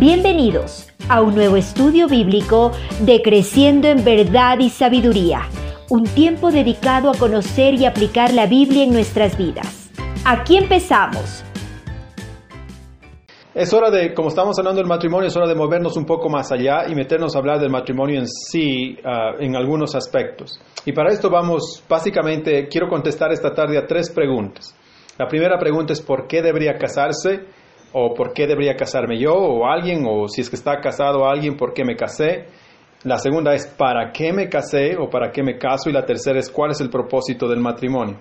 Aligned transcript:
Bienvenidos 0.00 0.92
a 1.08 1.22
un 1.22 1.36
nuevo 1.36 1.54
estudio 1.56 2.08
bíblico 2.08 2.72
de 3.02 3.22
Creciendo 3.22 3.86
en 3.86 4.04
Verdad 4.04 4.58
y 4.58 4.68
Sabiduría, 4.68 5.42
un 5.88 6.02
tiempo 6.02 6.50
dedicado 6.50 7.10
a 7.10 7.14
conocer 7.16 7.74
y 7.74 7.86
aplicar 7.86 8.34
la 8.34 8.46
Biblia 8.46 8.82
en 8.82 8.92
nuestras 8.92 9.38
vidas. 9.38 9.92
Aquí 10.24 10.56
empezamos. 10.56 11.44
Es 13.54 13.72
hora 13.72 13.88
de, 13.92 14.12
como 14.14 14.30
estamos 14.30 14.58
hablando 14.58 14.80
del 14.80 14.88
matrimonio, 14.88 15.28
es 15.28 15.36
hora 15.36 15.46
de 15.46 15.54
movernos 15.54 15.96
un 15.96 16.06
poco 16.06 16.28
más 16.28 16.50
allá 16.50 16.88
y 16.88 16.94
meternos 16.96 17.36
a 17.36 17.38
hablar 17.38 17.60
del 17.60 17.70
matrimonio 17.70 18.18
en 18.18 18.26
sí 18.26 18.98
uh, 19.04 19.40
en 19.40 19.54
algunos 19.54 19.94
aspectos. 19.94 20.60
Y 20.84 20.92
para 20.92 21.12
esto 21.12 21.30
vamos, 21.30 21.84
básicamente, 21.88 22.66
quiero 22.66 22.88
contestar 22.88 23.30
esta 23.30 23.54
tarde 23.54 23.78
a 23.78 23.86
tres 23.86 24.10
preguntas. 24.10 24.74
La 25.16 25.28
primera 25.28 25.56
pregunta 25.56 25.92
es 25.92 26.02
¿por 26.02 26.26
qué 26.26 26.42
debería 26.42 26.74
casarse? 26.74 27.63
¿O 27.96 28.12
por 28.12 28.32
qué 28.32 28.46
debería 28.46 28.74
casarme 28.74 29.18
yo 29.18 29.32
o 29.32 29.66
alguien? 29.66 30.04
¿O 30.06 30.28
si 30.28 30.40
es 30.40 30.50
que 30.50 30.56
está 30.56 30.80
casado 30.80 31.26
alguien, 31.26 31.56
por 31.56 31.72
qué 31.72 31.84
me 31.84 31.96
casé? 31.96 32.46
La 33.04 33.18
segunda 33.18 33.54
es 33.54 33.66
¿para 33.66 34.10
qué 34.12 34.32
me 34.32 34.48
casé 34.48 34.96
o 34.98 35.08
para 35.08 35.30
qué 35.30 35.42
me 35.42 35.56
caso? 35.56 35.88
Y 35.88 35.92
la 35.92 36.04
tercera 36.04 36.38
es 36.38 36.50
¿cuál 36.50 36.72
es 36.72 36.80
el 36.80 36.90
propósito 36.90 37.46
del 37.46 37.60
matrimonio? 37.60 38.16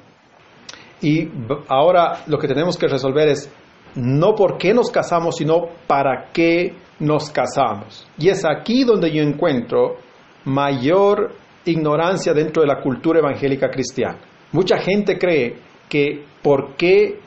Y 1.02 1.28
ahora 1.68 2.24
lo 2.28 2.38
que 2.38 2.48
tenemos 2.48 2.78
que 2.78 2.88
resolver 2.88 3.28
es 3.28 3.52
no 3.96 4.36
por 4.36 4.58
qué 4.58 4.74
nos 4.74 4.92
casamos, 4.92 5.38
sino 5.38 5.70
para 5.88 6.30
qué 6.32 6.76
nos 7.00 7.30
casamos. 7.30 8.08
Y 8.18 8.30
es 8.30 8.46
aquí 8.46 8.84
donde 8.84 9.12
yo 9.12 9.22
encuentro 9.22 9.98
mayor 10.46 11.32
ignorancia 11.66 12.34
dentro 12.34 12.62
de 12.62 12.68
la 12.68 12.82
cultura 12.82 13.20
evangélica 13.20 13.70
cristiana. 13.70 14.20
Mucha 14.52 14.78
gente 14.78 15.18
cree 15.18 15.56
que 15.90 16.24
por 16.42 16.76
qué 16.76 17.20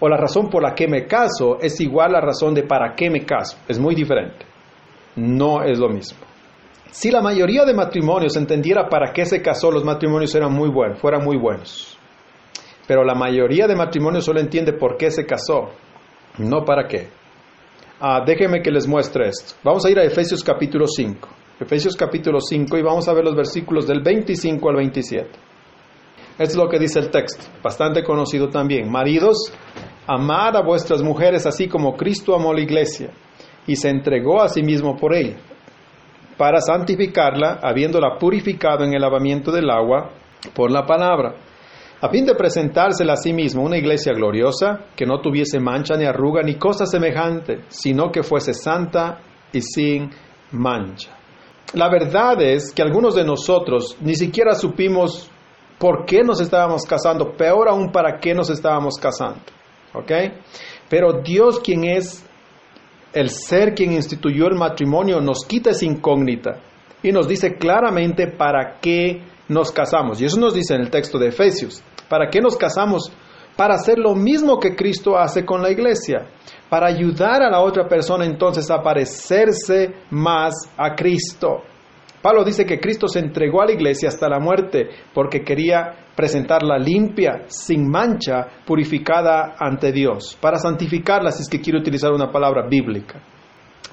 o 0.00 0.08
la 0.08 0.16
razón 0.16 0.48
por 0.48 0.62
la 0.62 0.74
que 0.74 0.86
me 0.86 1.06
caso 1.06 1.58
es 1.60 1.80
igual 1.80 2.10
a 2.10 2.20
la 2.20 2.26
razón 2.26 2.54
de 2.54 2.62
para 2.62 2.94
qué 2.94 3.10
me 3.10 3.24
caso. 3.24 3.58
Es 3.66 3.78
muy 3.78 3.94
diferente. 3.94 4.46
No 5.16 5.62
es 5.64 5.78
lo 5.78 5.88
mismo. 5.88 6.18
Si 6.90 7.10
la 7.10 7.20
mayoría 7.20 7.64
de 7.64 7.74
matrimonios 7.74 8.36
entendiera 8.36 8.88
para 8.88 9.12
qué 9.12 9.26
se 9.26 9.42
casó, 9.42 9.70
los 9.70 9.84
matrimonios 9.84 10.34
eran 10.34 10.52
muy 10.52 10.70
buenos, 10.70 10.98
fueran 11.00 11.24
muy 11.24 11.36
buenos. 11.36 11.98
Pero 12.86 13.04
la 13.04 13.14
mayoría 13.14 13.66
de 13.66 13.76
matrimonios 13.76 14.24
solo 14.24 14.40
entiende 14.40 14.72
por 14.72 14.96
qué 14.96 15.10
se 15.10 15.26
casó, 15.26 15.70
no 16.38 16.64
para 16.64 16.86
qué. 16.88 17.08
Ah, 18.00 18.22
déjenme 18.24 18.62
que 18.62 18.70
les 18.70 18.86
muestre 18.86 19.28
esto. 19.28 19.54
Vamos 19.62 19.84
a 19.84 19.90
ir 19.90 19.98
a 19.98 20.04
Efesios 20.04 20.42
capítulo 20.42 20.86
5. 20.86 21.28
Efesios 21.60 21.96
capítulo 21.96 22.40
5 22.40 22.78
y 22.78 22.82
vamos 22.82 23.08
a 23.08 23.12
ver 23.12 23.24
los 23.24 23.34
versículos 23.34 23.86
del 23.86 24.00
25 24.00 24.68
al 24.70 24.76
27. 24.76 25.28
Es 26.38 26.56
lo 26.56 26.68
que 26.68 26.78
dice 26.78 27.00
el 27.00 27.10
texto, 27.10 27.44
bastante 27.62 28.04
conocido 28.04 28.48
también. 28.48 28.90
Maridos, 28.90 29.52
amad 30.06 30.56
a 30.56 30.62
vuestras 30.62 31.02
mujeres 31.02 31.46
así 31.46 31.68
como 31.68 31.96
Cristo 31.96 32.34
amó 32.34 32.52
la 32.52 32.60
iglesia 32.60 33.10
y 33.66 33.76
se 33.76 33.90
entregó 33.90 34.40
a 34.40 34.48
sí 34.48 34.62
mismo 34.62 34.96
por 34.96 35.14
ella, 35.14 35.36
para 36.36 36.60
santificarla, 36.60 37.58
habiéndola 37.62 38.16
purificado 38.18 38.84
en 38.84 38.94
el 38.94 39.02
lavamiento 39.02 39.50
del 39.50 39.68
agua 39.68 40.10
por 40.54 40.70
la 40.70 40.86
palabra 40.86 41.34
a 42.00 42.08
fin 42.10 42.24
de 42.24 42.36
presentársela 42.36 43.14
a 43.14 43.16
sí 43.16 43.32
mismo 43.32 43.64
una 43.64 43.76
iglesia 43.76 44.12
gloriosa, 44.12 44.84
que 44.94 45.04
no 45.04 45.20
tuviese 45.20 45.58
mancha 45.58 45.96
ni 45.96 46.04
arruga 46.04 46.42
ni 46.42 46.54
cosa 46.54 46.86
semejante, 46.86 47.64
sino 47.68 48.12
que 48.12 48.22
fuese 48.22 48.54
santa 48.54 49.18
y 49.52 49.60
sin 49.60 50.08
mancha. 50.52 51.10
La 51.74 51.90
verdad 51.90 52.40
es 52.40 52.72
que 52.72 52.82
algunos 52.82 53.16
de 53.16 53.24
nosotros 53.24 53.96
ni 54.00 54.14
siquiera 54.14 54.54
supimos 54.54 55.28
por 55.78 56.04
qué 56.04 56.22
nos 56.22 56.40
estábamos 56.40 56.82
casando, 56.84 57.36
peor 57.36 57.68
aún 57.68 57.90
para 57.92 58.18
qué 58.18 58.34
nos 58.34 58.50
estábamos 58.50 58.96
casando. 59.00 59.40
¿Ok? 59.94 60.10
Pero 60.88 61.22
Dios, 61.22 61.60
quien 61.60 61.84
es 61.84 62.24
el 63.12 63.30
ser 63.30 63.74
quien 63.74 63.92
instituyó 63.92 64.46
el 64.46 64.56
matrimonio, 64.56 65.20
nos 65.20 65.44
quita 65.46 65.70
esa 65.70 65.84
incógnita 65.84 66.60
y 67.02 67.12
nos 67.12 67.28
dice 67.28 67.56
claramente 67.56 68.26
para 68.26 68.78
qué 68.80 69.22
nos 69.48 69.72
casamos. 69.72 70.20
Y 70.20 70.26
eso 70.26 70.38
nos 70.38 70.54
dice 70.54 70.74
en 70.74 70.82
el 70.82 70.90
texto 70.90 71.18
de 71.18 71.28
Efesios. 71.28 71.82
¿Para 72.08 72.28
qué 72.28 72.40
nos 72.40 72.56
casamos? 72.56 73.12
Para 73.56 73.74
hacer 73.74 73.98
lo 73.98 74.14
mismo 74.14 74.58
que 74.58 74.76
Cristo 74.76 75.16
hace 75.16 75.44
con 75.44 75.62
la 75.62 75.70
iglesia. 75.70 76.26
Para 76.68 76.88
ayudar 76.88 77.42
a 77.42 77.50
la 77.50 77.60
otra 77.60 77.88
persona 77.88 78.24
entonces 78.24 78.70
a 78.70 78.82
parecerse 78.82 79.94
más 80.10 80.54
a 80.76 80.94
Cristo. 80.94 81.62
Pablo 82.28 82.44
dice 82.44 82.66
que 82.66 82.78
Cristo 82.78 83.08
se 83.08 83.20
entregó 83.20 83.62
a 83.62 83.64
la 83.64 83.72
iglesia 83.72 84.10
hasta 84.10 84.28
la 84.28 84.38
muerte 84.38 84.86
porque 85.14 85.40
quería 85.40 86.10
presentarla 86.14 86.76
limpia, 86.76 87.44
sin 87.46 87.88
mancha, 87.88 88.46
purificada 88.66 89.56
ante 89.58 89.92
Dios, 89.92 90.36
para 90.38 90.58
santificarla, 90.58 91.30
si 91.30 91.40
es 91.40 91.48
que 91.48 91.58
quiere 91.58 91.78
utilizar 91.78 92.12
una 92.12 92.30
palabra 92.30 92.68
bíblica. 92.68 93.22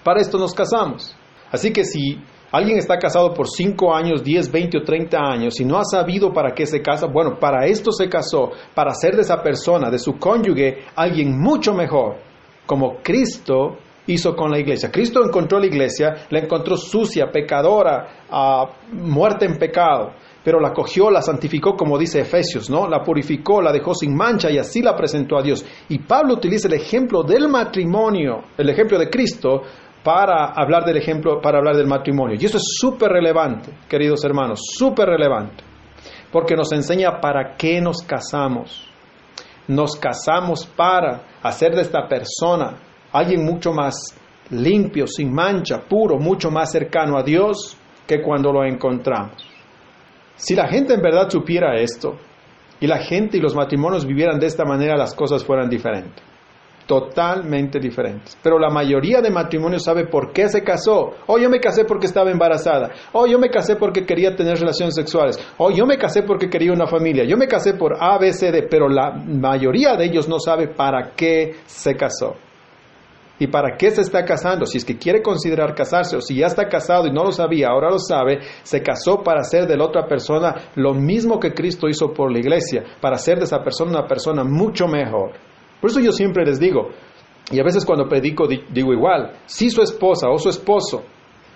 Para 0.03 0.19
esto 0.19 0.37
nos 0.37 0.53
casamos. 0.53 1.15
Así 1.49 1.71
que 1.71 1.85
si 1.85 2.21
Alguien 2.51 2.77
está 2.77 2.97
casado 2.97 3.33
por 3.33 3.49
5 3.49 3.93
años, 3.93 4.23
10, 4.23 4.51
20 4.51 4.77
o 4.77 4.83
30 4.83 5.17
años 5.17 5.59
y 5.59 5.65
no 5.65 5.77
ha 5.77 5.83
sabido 5.83 6.31
para 6.31 6.53
qué 6.53 6.65
se 6.65 6.81
casa. 6.81 7.07
Bueno, 7.07 7.37
para 7.37 7.65
esto 7.65 7.91
se 7.91 8.07
casó, 8.07 8.51
para 8.73 8.91
hacer 8.91 9.15
de 9.15 9.23
esa 9.23 9.41
persona, 9.41 9.89
de 9.89 9.99
su 9.99 10.13
cónyuge, 10.17 10.85
alguien 10.95 11.37
mucho 11.37 11.73
mejor, 11.73 12.17
como 12.65 12.97
Cristo 13.03 13.77
hizo 14.07 14.35
con 14.35 14.51
la 14.51 14.59
iglesia. 14.59 14.91
Cristo 14.91 15.23
encontró 15.25 15.59
la 15.59 15.65
iglesia, 15.65 16.27
la 16.29 16.39
encontró 16.39 16.77
sucia, 16.77 17.31
pecadora, 17.31 18.25
uh, 18.29 18.95
muerta 18.95 19.45
en 19.45 19.57
pecado, 19.57 20.13
pero 20.43 20.59
la 20.59 20.71
cogió, 20.71 21.09
la 21.09 21.21
santificó, 21.21 21.75
como 21.75 21.97
dice 21.97 22.21
Efesios, 22.21 22.69
¿no? 22.69 22.87
La 22.87 23.01
purificó, 23.01 23.61
la 23.61 23.71
dejó 23.71 23.95
sin 23.95 24.15
mancha 24.15 24.51
y 24.51 24.57
así 24.57 24.81
la 24.81 24.95
presentó 24.95 25.37
a 25.37 25.41
Dios. 25.41 25.65
Y 25.89 25.99
Pablo 25.99 26.35
utiliza 26.35 26.67
el 26.67 26.75
ejemplo 26.75 27.23
del 27.23 27.47
matrimonio, 27.47 28.43
el 28.57 28.69
ejemplo 28.69 28.99
de 28.99 29.09
Cristo, 29.09 29.63
para 30.03 30.51
hablar 30.53 30.85
del 30.85 30.97
ejemplo, 30.97 31.41
para 31.41 31.57
hablar 31.57 31.75
del 31.75 31.87
matrimonio. 31.87 32.37
Y 32.39 32.45
eso 32.45 32.57
es 32.57 32.75
súper 32.79 33.11
relevante, 33.11 33.71
queridos 33.89 34.23
hermanos, 34.23 34.61
súper 34.77 35.09
relevante, 35.09 35.63
porque 36.31 36.55
nos 36.55 36.71
enseña 36.71 37.19
para 37.19 37.55
qué 37.57 37.81
nos 37.81 38.03
casamos. 38.03 38.87
Nos 39.67 39.95
casamos 39.95 40.67
para 40.67 41.23
hacer 41.41 41.73
de 41.73 41.81
esta 41.81 42.07
persona 42.07 42.84
alguien 43.17 43.43
mucho 43.43 43.71
más 43.71 43.95
limpio, 44.49 45.07
sin 45.07 45.33
mancha, 45.33 45.81
puro, 45.87 46.17
mucho 46.17 46.51
más 46.51 46.71
cercano 46.71 47.17
a 47.17 47.23
Dios 47.23 47.77
que 48.05 48.21
cuando 48.21 48.51
lo 48.51 48.63
encontramos. 48.63 49.49
Si 50.35 50.55
la 50.55 50.67
gente 50.67 50.93
en 50.93 51.01
verdad 51.01 51.29
supiera 51.29 51.79
esto, 51.79 52.17
y 52.79 52.87
la 52.87 52.99
gente 52.99 53.37
y 53.37 53.41
los 53.41 53.55
matrimonios 53.55 54.05
vivieran 54.05 54.39
de 54.39 54.47
esta 54.47 54.65
manera, 54.65 54.97
las 54.97 55.15
cosas 55.15 55.43
fueran 55.43 55.69
diferentes 55.69 56.23
totalmente 56.85 57.79
diferentes. 57.79 58.37
Pero 58.41 58.59
la 58.59 58.69
mayoría 58.69 59.21
de 59.21 59.31
matrimonios 59.31 59.83
sabe 59.83 60.07
por 60.07 60.31
qué 60.31 60.47
se 60.47 60.63
casó. 60.63 60.99
O 61.25 61.33
oh, 61.33 61.37
yo 61.37 61.49
me 61.49 61.59
casé 61.59 61.85
porque 61.85 62.05
estaba 62.05 62.31
embarazada. 62.31 62.91
O 63.11 63.21
oh, 63.21 63.27
yo 63.27 63.39
me 63.39 63.49
casé 63.49 63.75
porque 63.75 64.05
quería 64.05 64.35
tener 64.35 64.57
relaciones 64.57 64.95
sexuales. 64.95 65.37
O 65.57 65.65
oh, 65.65 65.71
yo 65.71 65.85
me 65.85 65.97
casé 65.97 66.23
porque 66.23 66.49
quería 66.49 66.71
una 66.71 66.87
familia. 66.87 67.23
Yo 67.25 67.37
me 67.37 67.47
casé 67.47 67.73
por 67.73 67.95
A, 67.99 68.17
B, 68.17 68.31
C, 68.33 68.51
D. 68.51 68.67
Pero 68.69 68.87
la 68.87 69.11
mayoría 69.11 69.95
de 69.95 70.05
ellos 70.05 70.27
no 70.27 70.39
sabe 70.39 70.67
para 70.67 71.11
qué 71.15 71.55
se 71.65 71.95
casó. 71.95 72.35
¿Y 73.37 73.47
para 73.47 73.75
qué 73.77 73.91
se 73.91 74.01
está 74.01 74.23
casando? 74.23 74.65
Si 74.65 74.77
es 74.77 74.85
que 74.85 74.97
quiere 74.97 75.21
considerar 75.21 75.75
casarse 75.75 76.15
o 76.15 76.21
si 76.21 76.35
ya 76.35 76.47
está 76.47 76.67
casado 76.67 77.07
y 77.07 77.11
no 77.11 77.23
lo 77.23 77.31
sabía, 77.31 77.69
ahora 77.69 77.89
lo 77.89 77.99
sabe, 77.99 78.39
se 78.63 78.81
casó 78.81 79.23
para 79.23 79.41
hacer 79.41 79.67
de 79.67 79.75
la 79.75 79.85
otra 79.85 80.07
persona 80.07 80.55
lo 80.75 80.93
mismo 80.93 81.39
que 81.39 81.53
Cristo 81.53 81.89
hizo 81.89 82.13
por 82.13 82.31
la 82.31 82.39
iglesia, 82.39 82.83
para 83.01 83.15
hacer 83.15 83.37
de 83.37 83.43
esa 83.43 83.61
persona 83.61 83.91
una 83.91 84.07
persona 84.07 84.43
mucho 84.43 84.87
mejor. 84.87 85.33
Por 85.81 85.89
eso 85.89 85.99
yo 85.99 86.13
siempre 86.13 86.45
les 86.45 86.59
digo, 86.59 86.89
y 87.51 87.59
a 87.59 87.63
veces 87.63 87.85
cuando 87.85 88.07
predico 88.07 88.47
digo 88.47 88.93
igual, 88.93 89.33
si 89.45 89.69
su 89.69 89.81
esposa 89.81 90.29
o 90.29 90.37
su 90.37 90.49
esposo 90.49 91.03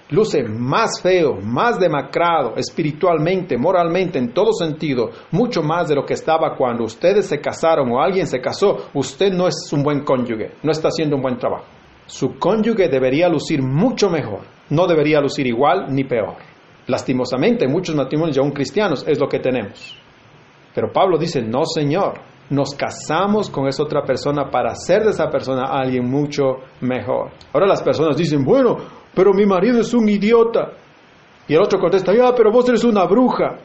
luce 0.09 0.43
más 0.43 1.01
feo, 1.01 1.37
más 1.41 1.79
demacrado, 1.79 2.53
espiritualmente, 2.55 3.57
moralmente, 3.57 4.17
en 4.17 4.33
todo 4.33 4.51
sentido, 4.53 5.09
mucho 5.31 5.61
más 5.61 5.87
de 5.87 5.95
lo 5.95 6.05
que 6.05 6.13
estaba 6.13 6.55
cuando 6.55 6.83
ustedes 6.83 7.27
se 7.27 7.39
casaron 7.39 7.91
o 7.91 8.01
alguien 8.01 8.27
se 8.27 8.41
casó, 8.41 8.89
usted 8.93 9.31
no 9.31 9.47
es 9.47 9.71
un 9.71 9.83
buen 9.83 10.03
cónyuge, 10.03 10.51
no 10.63 10.71
está 10.71 10.87
haciendo 10.89 11.15
un 11.15 11.21
buen 11.21 11.37
trabajo. 11.37 11.65
Su 12.05 12.39
cónyuge 12.39 12.89
debería 12.89 13.29
lucir 13.29 13.61
mucho 13.61 14.09
mejor, 14.09 14.41
no 14.69 14.87
debería 14.87 15.21
lucir 15.21 15.45
igual 15.45 15.87
ni 15.89 16.03
peor. 16.03 16.37
Lastimosamente, 16.87 17.67
muchos 17.67 17.95
matrimonios, 17.95 18.39
aún 18.39 18.51
cristianos, 18.51 19.05
es 19.07 19.19
lo 19.19 19.27
que 19.27 19.39
tenemos. 19.39 19.95
Pero 20.73 20.91
Pablo 20.91 21.19
dice, 21.19 21.41
no, 21.43 21.65
Señor, 21.65 22.19
nos 22.49 22.73
casamos 22.73 23.49
con 23.51 23.67
esa 23.67 23.83
otra 23.83 24.01
persona 24.01 24.49
para 24.49 24.71
hacer 24.71 25.03
de 25.03 25.11
esa 25.11 25.29
persona 25.29 25.65
alguien 25.65 26.09
mucho 26.09 26.61
mejor. 26.81 27.29
Ahora 27.53 27.67
las 27.67 27.83
personas 27.83 28.17
dicen, 28.17 28.43
bueno, 28.43 28.77
pero 29.13 29.33
mi 29.33 29.45
marido 29.45 29.79
es 29.79 29.93
un 29.93 30.07
idiota. 30.07 30.71
Y 31.47 31.53
el 31.53 31.61
otro 31.61 31.79
contesta, 31.79 32.13
ya, 32.13 32.33
pero 32.35 32.51
vos 32.51 32.67
eres 32.69 32.83
una 32.83 33.05
bruja. 33.05 33.57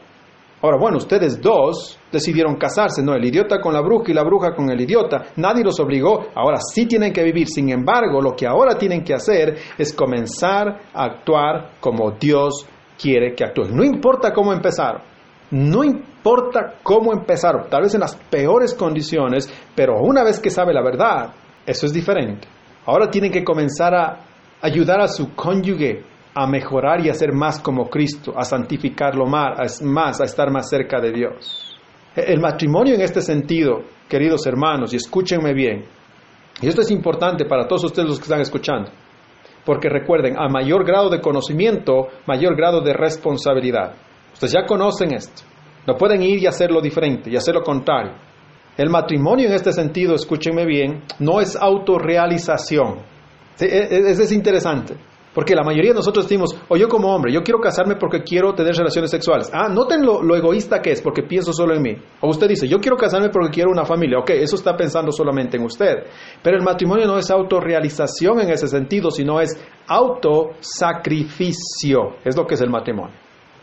Ahora, 0.61 0.77
bueno, 0.79 0.97
ustedes 0.97 1.39
dos 1.39 1.99
decidieron 2.11 2.55
casarse, 2.55 3.03
¿no? 3.03 3.13
El 3.13 3.25
idiota 3.25 3.59
con 3.59 3.73
la 3.73 3.81
bruja 3.81 4.11
y 4.11 4.13
la 4.13 4.23
bruja 4.23 4.55
con 4.55 4.69
el 4.71 4.81
idiota. 4.81 5.25
Nadie 5.35 5.63
los 5.63 5.79
obligó, 5.79 6.27
ahora 6.33 6.57
sí 6.59 6.87
tienen 6.87 7.13
que 7.13 7.23
vivir. 7.23 7.47
Sin 7.47 7.69
embargo, 7.69 8.21
lo 8.21 8.35
que 8.35 8.47
ahora 8.47 8.75
tienen 8.75 9.03
que 9.03 9.13
hacer 9.13 9.55
es 9.77 9.93
comenzar 9.93 10.81
a 10.93 11.03
actuar 11.03 11.73
como 11.79 12.11
Dios 12.11 12.65
quiere 12.99 13.35
que 13.35 13.43
actúen. 13.43 13.75
No 13.75 13.83
importa 13.83 14.33
cómo 14.33 14.53
empezaron. 14.53 15.01
No 15.51 15.83
importa 15.83 16.79
cómo 16.81 17.13
empezaron, 17.13 17.69
tal 17.69 17.83
vez 17.83 17.93
en 17.93 18.01
las 18.01 18.15
peores 18.15 18.73
condiciones, 18.73 19.47
pero 19.75 20.01
una 20.01 20.23
vez 20.23 20.39
que 20.39 20.49
sabe 20.49 20.73
la 20.73 20.81
verdad, 20.81 21.33
eso 21.65 21.85
es 21.85 21.93
diferente. 21.93 22.47
Ahora 22.87 23.09
tienen 23.11 23.31
que 23.31 23.43
comenzar 23.43 23.93
a, 23.93 24.19
ayudar 24.65 25.01
a 25.01 25.07
su 25.07 25.33
cónyuge 25.35 26.03
a 26.33 26.47
mejorar 26.47 27.05
y 27.05 27.09
a 27.09 27.13
ser 27.13 27.31
más 27.31 27.59
como 27.61 27.89
Cristo, 27.89 28.33
a 28.35 28.43
santificarlo 28.43 29.25
más, 29.25 29.81
más, 29.81 30.19
a 30.19 30.25
estar 30.25 30.51
más 30.51 30.69
cerca 30.69 30.99
de 30.99 31.11
Dios. 31.11 31.77
El 32.15 32.41
matrimonio 32.41 32.95
en 32.95 33.01
este 33.01 33.21
sentido, 33.21 33.83
queridos 34.09 34.45
hermanos, 34.45 34.93
y 34.93 34.97
escúchenme 34.97 35.53
bien, 35.53 35.85
y 36.61 36.67
esto 36.67 36.81
es 36.81 36.91
importante 36.91 37.45
para 37.45 37.67
todos 37.67 37.85
ustedes 37.85 38.07
los 38.07 38.17
que 38.17 38.23
están 38.23 38.41
escuchando, 38.41 38.91
porque 39.65 39.89
recuerden, 39.89 40.37
a 40.37 40.49
mayor 40.49 40.85
grado 40.85 41.09
de 41.09 41.21
conocimiento, 41.21 42.09
mayor 42.25 42.55
grado 42.55 42.81
de 42.81 42.93
responsabilidad. 42.93 43.93
Ustedes 44.33 44.53
ya 44.53 44.65
conocen 44.65 45.13
esto. 45.13 45.43
No 45.87 45.95
pueden 45.95 46.21
ir 46.21 46.39
y 46.41 46.47
hacerlo 46.47 46.81
diferente 46.81 47.29
y 47.29 47.35
hacer 47.35 47.55
lo 47.55 47.61
contrario. 47.61 48.13
El 48.77 48.89
matrimonio 48.89 49.47
en 49.47 49.53
este 49.53 49.71
sentido, 49.71 50.15
escúchenme 50.15 50.65
bien, 50.65 51.03
no 51.19 51.39
es 51.39 51.55
autorrealización. 51.55 53.14
E, 53.59 53.65
e, 53.65 54.11
eso 54.11 54.23
es 54.23 54.31
interesante. 54.31 54.95
Porque 55.35 55.53
la 55.53 55.61
mayoría 55.63 55.91
de 55.91 55.95
nosotros 55.95 56.25
decimos, 56.25 56.57
o 56.69 56.77
yo 56.77 56.87
como 56.87 57.13
hombre, 57.13 57.33
yo 57.33 57.43
quiero 57.43 57.59
casarme 57.59 57.97
porque 57.97 58.23
quiero 58.23 58.55
tener 58.55 58.73
relaciones 58.73 59.11
sexuales. 59.11 59.51
Ah, 59.51 59.67
noten 59.67 60.05
lo, 60.05 60.33
egoísta 60.33 60.81
que 60.81 60.93
es, 60.93 61.01
porque 61.01 61.23
pienso 61.23 61.51
solo 61.51 61.75
en 61.75 61.81
mí. 61.81 61.93
O 62.21 62.29
usted 62.29 62.47
dice, 62.47 62.69
yo 62.69 62.79
quiero 62.79 62.95
casarme 62.95 63.27
porque 63.27 63.49
quiero 63.49 63.69
una 63.69 63.83
familia. 63.83 64.19
Ok, 64.19 64.29
eso 64.29 64.55
está 64.55 64.77
pensando 64.77 65.11
solamente 65.11 65.57
en 65.57 65.65
usted. 65.65 66.05
Pero 66.41 66.55
el 66.55 66.63
matrimonio 66.63 67.05
no 67.05 67.17
es 67.17 67.29
autorrealización 67.29 68.39
en 68.39 68.49
ese 68.49 68.69
sentido, 68.69 69.11
sino 69.11 69.41
es 69.41 69.59
autosacrificio. 69.87 72.15
Es 72.23 72.37
lo 72.37 72.47
que 72.47 72.53
es 72.53 72.61
el 72.61 72.69
matrimonio. 72.69 73.17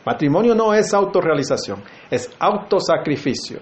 Matrimonio 0.05 0.55
no 0.55 0.75
es 0.75 0.93
autorrealización, 0.93 1.83
es 2.11 2.31
autosacrificio. 2.39 3.61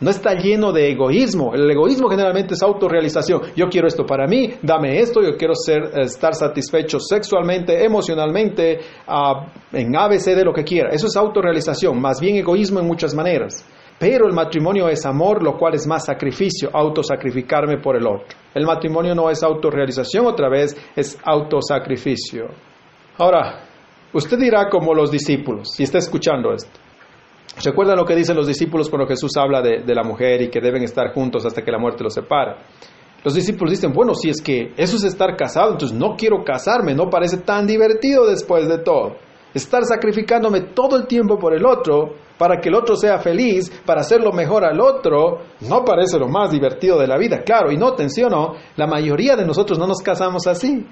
No 0.00 0.10
está 0.10 0.34
lleno 0.34 0.72
de 0.72 0.92
egoísmo. 0.92 1.54
El 1.54 1.68
egoísmo 1.68 2.08
generalmente 2.08 2.54
es 2.54 2.62
autorrealización. 2.62 3.42
Yo 3.56 3.68
quiero 3.68 3.88
esto 3.88 4.06
para 4.06 4.28
mí, 4.28 4.54
dame 4.62 5.00
esto, 5.00 5.20
yo 5.22 5.36
quiero 5.36 5.54
ser, 5.56 5.90
estar 5.98 6.34
satisfecho 6.34 7.00
sexualmente, 7.00 7.84
emocionalmente, 7.84 8.78
uh, 9.08 9.76
en 9.76 9.96
ABC 9.96 10.36
de 10.36 10.44
lo 10.44 10.52
que 10.52 10.62
quiera. 10.62 10.90
Eso 10.90 11.08
es 11.08 11.16
autorrealización, 11.16 12.00
más 12.00 12.20
bien 12.20 12.36
egoísmo 12.36 12.78
en 12.78 12.86
muchas 12.86 13.12
maneras. 13.12 13.66
Pero 13.98 14.28
el 14.28 14.32
matrimonio 14.32 14.88
es 14.88 15.04
amor, 15.04 15.42
lo 15.42 15.58
cual 15.58 15.74
es 15.74 15.84
más 15.88 16.04
sacrificio, 16.04 16.70
autosacrificarme 16.72 17.78
por 17.78 17.96
el 17.96 18.06
otro. 18.06 18.38
El 18.54 18.64
matrimonio 18.64 19.16
no 19.16 19.28
es 19.28 19.42
autorrealización, 19.42 20.26
otra 20.26 20.48
vez 20.48 20.76
es 20.94 21.18
autosacrificio. 21.24 22.46
Ahora, 23.16 23.64
usted 24.12 24.38
dirá 24.38 24.68
como 24.70 24.94
los 24.94 25.10
discípulos, 25.10 25.72
si 25.74 25.82
está 25.82 25.98
escuchando 25.98 26.52
esto. 26.52 26.87
¿Recuerdan 27.64 27.96
lo 27.96 28.04
que 28.04 28.14
dicen 28.14 28.36
los 28.36 28.46
discípulos 28.46 28.88
cuando 28.88 29.08
Jesús 29.08 29.32
habla 29.36 29.60
de, 29.60 29.94
la 29.94 30.04
mujer 30.04 30.42
y 30.42 30.48
que 30.48 30.60
deben 30.60 30.82
estar 30.82 31.12
juntos 31.12 31.44
hasta 31.44 31.62
que 31.62 31.72
la 31.72 31.78
muerte 31.78 32.04
los 32.04 32.14
separa? 32.14 32.58
Los 33.24 33.34
discípulos 33.34 33.72
dicen, 33.72 33.92
bueno, 33.92 34.14
si 34.14 34.30
es 34.30 34.40
que 34.40 34.72
eso 34.76 34.96
es 34.96 35.04
estar 35.04 35.36
casado, 35.36 35.72
entonces 35.72 35.96
no 35.96 36.14
quiero 36.16 36.44
casarme, 36.44 36.94
no 36.94 37.10
parece 37.10 37.38
tan 37.38 37.66
divertido 37.66 38.26
después 38.26 38.68
de 38.68 38.78
todo. 38.78 39.16
Estar 39.52 39.84
sacrificándome 39.84 40.60
todo 40.72 40.96
el 40.96 41.06
tiempo 41.06 41.36
por 41.36 41.52
el 41.52 41.66
otro, 41.66 42.14
para 42.38 42.60
que 42.60 42.68
el 42.68 42.76
otro 42.76 42.94
sea 42.94 43.18
feliz, 43.18 43.72
para 43.84 44.02
hacerlo 44.02 44.30
mejor 44.30 44.64
al 44.64 44.80
otro, 44.80 45.38
no 45.68 45.84
parece 45.84 46.18
lo 46.18 46.28
más 46.28 46.52
divertido 46.52 46.96
de 46.96 47.08
la 47.08 47.18
vida. 47.18 47.42
Claro, 47.42 47.72
y 47.72 47.76
no, 47.76 47.96
la 48.76 48.86
mayoría 48.86 49.34
de 49.34 49.44
nosotros 49.44 49.78
no 49.78 49.86
nos 49.88 49.98
casamos 49.98 50.46
así. 50.46 50.86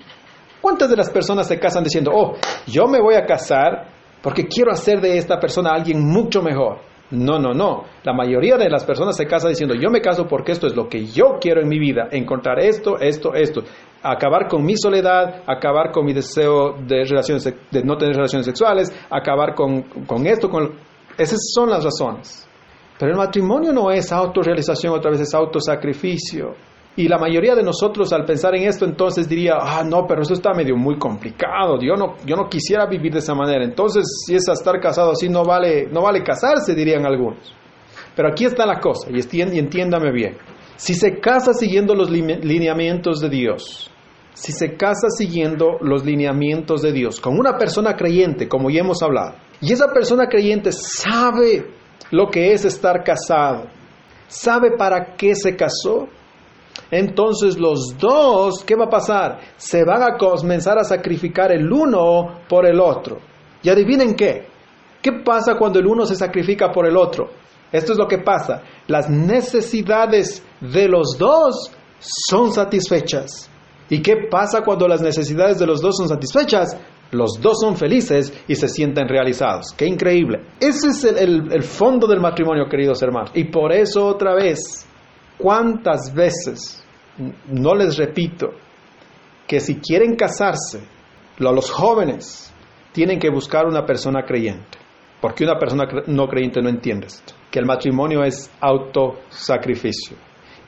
¿Cuántas 0.60 0.90
de 0.90 0.96
las 0.96 1.10
personas 1.10 1.46
se 1.46 1.60
casan 1.60 1.84
diciendo, 1.84 2.10
oh, 2.12 2.34
yo 2.66 2.88
me 2.88 3.00
voy 3.00 3.14
a 3.14 3.24
casar 3.24 3.95
porque 4.22 4.46
quiero 4.46 4.72
hacer 4.72 5.00
de 5.00 5.18
esta 5.18 5.38
persona 5.38 5.70
alguien 5.70 6.04
mucho 6.04 6.42
mejor. 6.42 6.78
No, 7.10 7.38
no, 7.38 7.52
no. 7.54 7.84
La 8.02 8.12
mayoría 8.12 8.56
de 8.56 8.68
las 8.68 8.84
personas 8.84 9.16
se 9.16 9.26
casan 9.26 9.50
diciendo, 9.50 9.74
yo 9.76 9.90
me 9.90 10.00
caso 10.00 10.26
porque 10.26 10.52
esto 10.52 10.66
es 10.66 10.74
lo 10.74 10.88
que 10.88 11.06
yo 11.06 11.38
quiero 11.40 11.60
en 11.60 11.68
mi 11.68 11.78
vida, 11.78 12.08
encontrar 12.10 12.58
esto, 12.58 12.98
esto, 12.98 13.32
esto, 13.34 13.62
acabar 14.02 14.48
con 14.48 14.64
mi 14.64 14.76
soledad, 14.76 15.42
acabar 15.46 15.92
con 15.92 16.04
mi 16.04 16.12
deseo 16.12 16.72
de, 16.72 17.04
relaciones, 17.04 17.44
de 17.44 17.84
no 17.84 17.96
tener 17.96 18.16
relaciones 18.16 18.46
sexuales, 18.46 18.92
acabar 19.10 19.54
con, 19.54 19.82
con 19.82 20.26
esto, 20.26 20.48
con... 20.50 20.72
Esas 21.16 21.38
son 21.54 21.70
las 21.70 21.84
razones. 21.84 22.48
Pero 22.98 23.12
el 23.12 23.18
matrimonio 23.18 23.72
no 23.72 23.90
es 23.90 24.10
autorrealización, 24.10 24.94
otra 24.94 25.10
vez 25.10 25.20
es 25.20 25.34
autosacrificio. 25.34 26.54
Y 26.98 27.08
la 27.08 27.18
mayoría 27.18 27.54
de 27.54 27.62
nosotros 27.62 28.10
al 28.14 28.24
pensar 28.24 28.54
en 28.54 28.64
esto 28.64 28.86
entonces 28.86 29.28
diría, 29.28 29.58
ah, 29.60 29.84
no, 29.84 30.06
pero 30.06 30.22
eso 30.22 30.32
está 30.32 30.54
medio 30.54 30.76
muy 30.76 30.98
complicado, 30.98 31.78
yo 31.80 31.94
no, 31.94 32.16
yo 32.24 32.36
no 32.36 32.48
quisiera 32.48 32.86
vivir 32.86 33.12
de 33.12 33.18
esa 33.18 33.34
manera. 33.34 33.64
Entonces, 33.64 34.04
si 34.26 34.34
es 34.34 34.48
a 34.48 34.54
estar 34.54 34.80
casado 34.80 35.12
así, 35.12 35.28
no 35.28 35.44
vale, 35.44 35.88
no 35.92 36.02
vale 36.02 36.22
casarse, 36.22 36.74
dirían 36.74 37.04
algunos. 37.04 37.54
Pero 38.14 38.28
aquí 38.28 38.46
está 38.46 38.64
la 38.64 38.80
cosa, 38.80 39.10
y 39.10 39.40
entiéndame 39.40 40.10
bien. 40.10 40.38
Si 40.76 40.94
se 40.94 41.20
casa 41.20 41.52
siguiendo 41.52 41.94
los 41.94 42.10
lineamientos 42.10 43.20
de 43.20 43.28
Dios, 43.28 43.90
si 44.32 44.52
se 44.52 44.74
casa 44.76 45.08
siguiendo 45.10 45.78
los 45.82 46.04
lineamientos 46.04 46.80
de 46.80 46.92
Dios, 46.92 47.20
con 47.20 47.38
una 47.38 47.58
persona 47.58 47.94
creyente, 47.94 48.48
como 48.48 48.70
ya 48.70 48.80
hemos 48.80 49.02
hablado, 49.02 49.34
y 49.60 49.72
esa 49.72 49.92
persona 49.92 50.28
creyente 50.28 50.72
sabe 50.72 51.66
lo 52.10 52.28
que 52.28 52.52
es 52.52 52.64
estar 52.64 53.02
casado, 53.04 53.64
sabe 54.28 54.76
para 54.78 55.14
qué 55.16 55.34
se 55.34 55.56
casó, 55.56 56.08
entonces 56.90 57.58
los 57.58 57.96
dos, 57.98 58.62
¿qué 58.64 58.76
va 58.76 58.84
a 58.84 58.90
pasar? 58.90 59.38
Se 59.56 59.84
van 59.84 60.02
a 60.02 60.16
comenzar 60.16 60.78
a 60.78 60.84
sacrificar 60.84 61.52
el 61.52 61.70
uno 61.70 62.40
por 62.48 62.66
el 62.66 62.80
otro. 62.80 63.18
Y 63.62 63.68
adivinen 63.68 64.14
qué. 64.14 64.46
¿Qué 65.02 65.12
pasa 65.24 65.56
cuando 65.56 65.78
el 65.78 65.86
uno 65.86 66.06
se 66.06 66.16
sacrifica 66.16 66.70
por 66.70 66.86
el 66.86 66.96
otro? 66.96 67.30
Esto 67.72 67.92
es 67.92 67.98
lo 67.98 68.06
que 68.06 68.18
pasa. 68.18 68.62
Las 68.86 69.10
necesidades 69.10 70.42
de 70.60 70.88
los 70.88 71.16
dos 71.18 71.72
son 71.98 72.52
satisfechas. 72.52 73.50
¿Y 73.88 74.02
qué 74.02 74.28
pasa 74.30 74.62
cuando 74.62 74.88
las 74.88 75.00
necesidades 75.00 75.58
de 75.58 75.66
los 75.66 75.80
dos 75.80 75.96
son 75.96 76.08
satisfechas? 76.08 76.76
Los 77.12 77.40
dos 77.40 77.60
son 77.60 77.76
felices 77.76 78.32
y 78.48 78.56
se 78.56 78.68
sienten 78.68 79.08
realizados. 79.08 79.72
¡Qué 79.76 79.86
increíble! 79.86 80.40
Ese 80.58 80.88
es 80.88 81.04
el, 81.04 81.52
el 81.52 81.62
fondo 81.62 82.06
del 82.06 82.20
matrimonio, 82.20 82.68
queridos 82.68 83.00
hermanos. 83.02 83.30
Y 83.34 83.44
por 83.44 83.72
eso 83.72 84.06
otra 84.06 84.34
vez 84.34 84.86
¿Cuántas 85.38 86.14
veces, 86.14 86.84
no 87.48 87.74
les 87.74 87.96
repito, 87.96 88.50
que 89.46 89.60
si 89.60 89.76
quieren 89.76 90.16
casarse, 90.16 90.80
los 91.38 91.70
jóvenes 91.70 92.52
tienen 92.92 93.18
que 93.18 93.30
buscar 93.30 93.66
una 93.66 93.84
persona 93.84 94.22
creyente? 94.24 94.78
Porque 95.20 95.44
una 95.44 95.58
persona 95.58 95.84
no 96.06 96.26
creyente 96.26 96.60
no 96.62 96.68
entiende 96.68 97.06
esto. 97.06 97.34
Que 97.50 97.58
el 97.58 97.66
matrimonio 97.66 98.24
es 98.24 98.50
autosacrificio. 98.60 100.16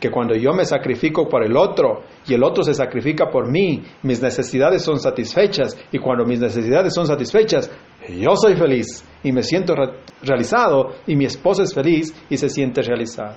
Que 0.00 0.10
cuando 0.10 0.34
yo 0.34 0.52
me 0.52 0.64
sacrifico 0.64 1.28
por 1.28 1.44
el 1.44 1.56
otro 1.56 2.04
y 2.26 2.34
el 2.34 2.44
otro 2.44 2.62
se 2.62 2.72
sacrifica 2.72 3.30
por 3.30 3.50
mí, 3.50 3.82
mis 4.02 4.22
necesidades 4.22 4.82
son 4.82 5.00
satisfechas. 5.00 5.76
Y 5.90 5.98
cuando 5.98 6.24
mis 6.24 6.40
necesidades 6.40 6.94
son 6.94 7.06
satisfechas, 7.06 7.70
yo 8.08 8.36
soy 8.36 8.54
feliz 8.56 9.04
y 9.22 9.32
me 9.32 9.42
siento 9.42 9.74
realizado 10.22 10.94
y 11.06 11.16
mi 11.16 11.24
esposa 11.24 11.62
es 11.64 11.74
feliz 11.74 12.14
y 12.30 12.36
se 12.36 12.48
siente 12.48 12.82
realizada. 12.82 13.36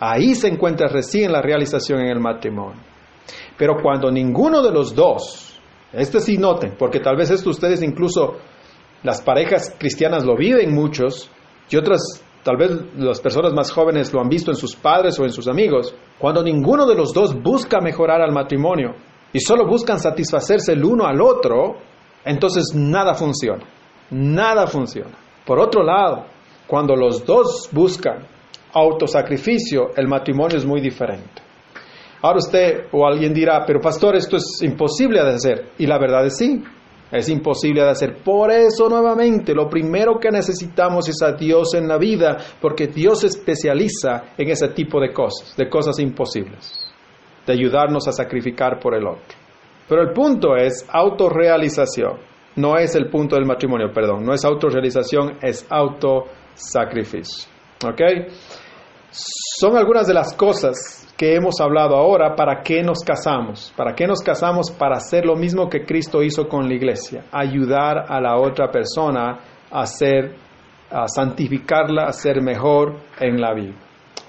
Ahí 0.00 0.34
se 0.34 0.48
encuentra 0.48 0.88
recién 0.88 1.30
la 1.30 1.42
realización 1.42 2.00
en 2.00 2.08
el 2.08 2.20
matrimonio. 2.20 2.80
Pero 3.58 3.74
cuando 3.82 4.10
ninguno 4.10 4.62
de 4.62 4.72
los 4.72 4.94
dos, 4.94 5.60
este 5.92 6.20
sí 6.20 6.38
noten, 6.38 6.74
porque 6.78 7.00
tal 7.00 7.16
vez 7.16 7.30
esto 7.30 7.50
ustedes 7.50 7.82
incluso 7.82 8.38
las 9.02 9.20
parejas 9.20 9.74
cristianas 9.78 10.24
lo 10.24 10.36
viven 10.36 10.74
muchos 10.74 11.30
y 11.68 11.76
otras 11.76 12.00
tal 12.42 12.56
vez 12.56 12.70
las 12.96 13.20
personas 13.20 13.52
más 13.52 13.70
jóvenes 13.70 14.12
lo 14.14 14.20
han 14.20 14.30
visto 14.30 14.50
en 14.50 14.56
sus 14.56 14.74
padres 14.74 15.18
o 15.20 15.24
en 15.24 15.32
sus 15.32 15.46
amigos, 15.46 15.94
cuando 16.18 16.42
ninguno 16.42 16.86
de 16.86 16.94
los 16.94 17.12
dos 17.12 17.34
busca 17.34 17.80
mejorar 17.80 18.22
al 18.22 18.32
matrimonio 18.32 18.94
y 19.32 19.40
solo 19.40 19.66
buscan 19.66 20.00
satisfacerse 20.00 20.72
el 20.72 20.82
uno 20.82 21.04
al 21.06 21.20
otro, 21.20 21.76
entonces 22.24 22.72
nada 22.74 23.12
funciona, 23.12 23.64
nada 24.10 24.66
funciona. 24.66 25.16
Por 25.44 25.60
otro 25.60 25.82
lado, 25.82 26.24
cuando 26.66 26.96
los 26.96 27.24
dos 27.26 27.68
buscan 27.72 28.26
autosacrificio, 28.72 29.90
el 29.96 30.08
matrimonio 30.08 30.56
es 30.56 30.64
muy 30.64 30.80
diferente. 30.80 31.42
Ahora 32.22 32.38
usted 32.38 32.86
o 32.92 33.06
alguien 33.06 33.32
dirá, 33.32 33.64
pero 33.66 33.80
pastor, 33.80 34.16
esto 34.16 34.36
es 34.36 34.62
imposible 34.62 35.22
de 35.22 35.30
hacer. 35.30 35.70
Y 35.78 35.86
la 35.86 35.98
verdad 35.98 36.26
es 36.26 36.36
sí, 36.36 36.62
es 37.10 37.28
imposible 37.28 37.82
de 37.82 37.90
hacer. 37.90 38.22
Por 38.22 38.50
eso 38.50 38.88
nuevamente, 38.88 39.54
lo 39.54 39.68
primero 39.68 40.18
que 40.20 40.30
necesitamos 40.30 41.08
es 41.08 41.22
a 41.22 41.32
Dios 41.32 41.74
en 41.74 41.88
la 41.88 41.96
vida, 41.96 42.36
porque 42.60 42.88
Dios 42.88 43.20
se 43.20 43.28
especializa 43.28 44.34
en 44.36 44.50
ese 44.50 44.68
tipo 44.68 45.00
de 45.00 45.12
cosas, 45.12 45.56
de 45.56 45.68
cosas 45.68 45.98
imposibles, 45.98 46.92
de 47.46 47.52
ayudarnos 47.52 48.06
a 48.06 48.12
sacrificar 48.12 48.78
por 48.78 48.94
el 48.94 49.06
otro. 49.06 49.38
Pero 49.88 50.02
el 50.02 50.12
punto 50.12 50.56
es 50.56 50.86
autorrealización. 50.88 52.18
No 52.56 52.76
es 52.76 52.94
el 52.94 53.08
punto 53.08 53.36
del 53.36 53.46
matrimonio, 53.46 53.92
perdón. 53.92 54.24
No 54.24 54.34
es 54.34 54.44
autorrealización, 54.44 55.38
es 55.40 55.66
autosacrificio. 55.70 57.48
¿Ok? 57.84 58.00
Son 59.10 59.76
algunas 59.76 60.06
de 60.06 60.14
las 60.14 60.34
cosas 60.34 61.06
que 61.16 61.34
hemos 61.34 61.60
hablado 61.60 61.96
ahora 61.96 62.34
para 62.34 62.62
qué 62.62 62.82
nos 62.82 63.00
casamos. 63.00 63.74
¿Para 63.76 63.94
qué 63.94 64.06
nos 64.06 64.20
casamos? 64.20 64.70
Para 64.70 64.96
hacer 64.96 65.26
lo 65.26 65.36
mismo 65.36 65.68
que 65.68 65.84
Cristo 65.84 66.22
hizo 66.22 66.48
con 66.48 66.68
la 66.68 66.74
iglesia, 66.74 67.24
ayudar 67.30 68.06
a 68.08 68.20
la 68.20 68.38
otra 68.38 68.70
persona 68.70 69.38
a 69.70 69.86
ser, 69.86 70.34
a 70.90 71.06
santificarla, 71.08 72.04
a 72.06 72.12
ser 72.12 72.40
mejor 72.40 73.00
en 73.18 73.40
la 73.40 73.52
vida. 73.52 73.74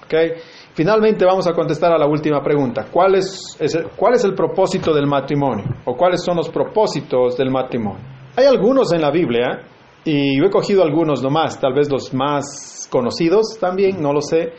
¿Okay? 0.04 0.32
Finalmente 0.74 1.24
vamos 1.24 1.46
a 1.46 1.52
contestar 1.52 1.92
a 1.92 1.98
la 1.98 2.06
última 2.06 2.42
pregunta. 2.42 2.88
¿Cuál 2.90 3.14
es, 3.14 3.56
¿Cuál 3.96 4.14
es 4.14 4.24
el 4.24 4.34
propósito 4.34 4.92
del 4.92 5.06
matrimonio? 5.06 5.64
¿O 5.86 5.96
cuáles 5.96 6.22
son 6.22 6.36
los 6.36 6.50
propósitos 6.50 7.38
del 7.38 7.50
matrimonio? 7.50 8.04
Hay 8.36 8.44
algunos 8.44 8.92
en 8.92 9.00
la 9.00 9.10
Biblia 9.10 9.62
y 10.04 10.38
yo 10.38 10.44
he 10.44 10.50
cogido 10.50 10.82
algunos 10.82 11.22
nomás, 11.22 11.58
tal 11.60 11.72
vez 11.72 11.90
los 11.90 12.12
más 12.12 12.88
conocidos 12.90 13.56
también, 13.58 14.02
no 14.02 14.12
lo 14.12 14.20
sé, 14.20 14.52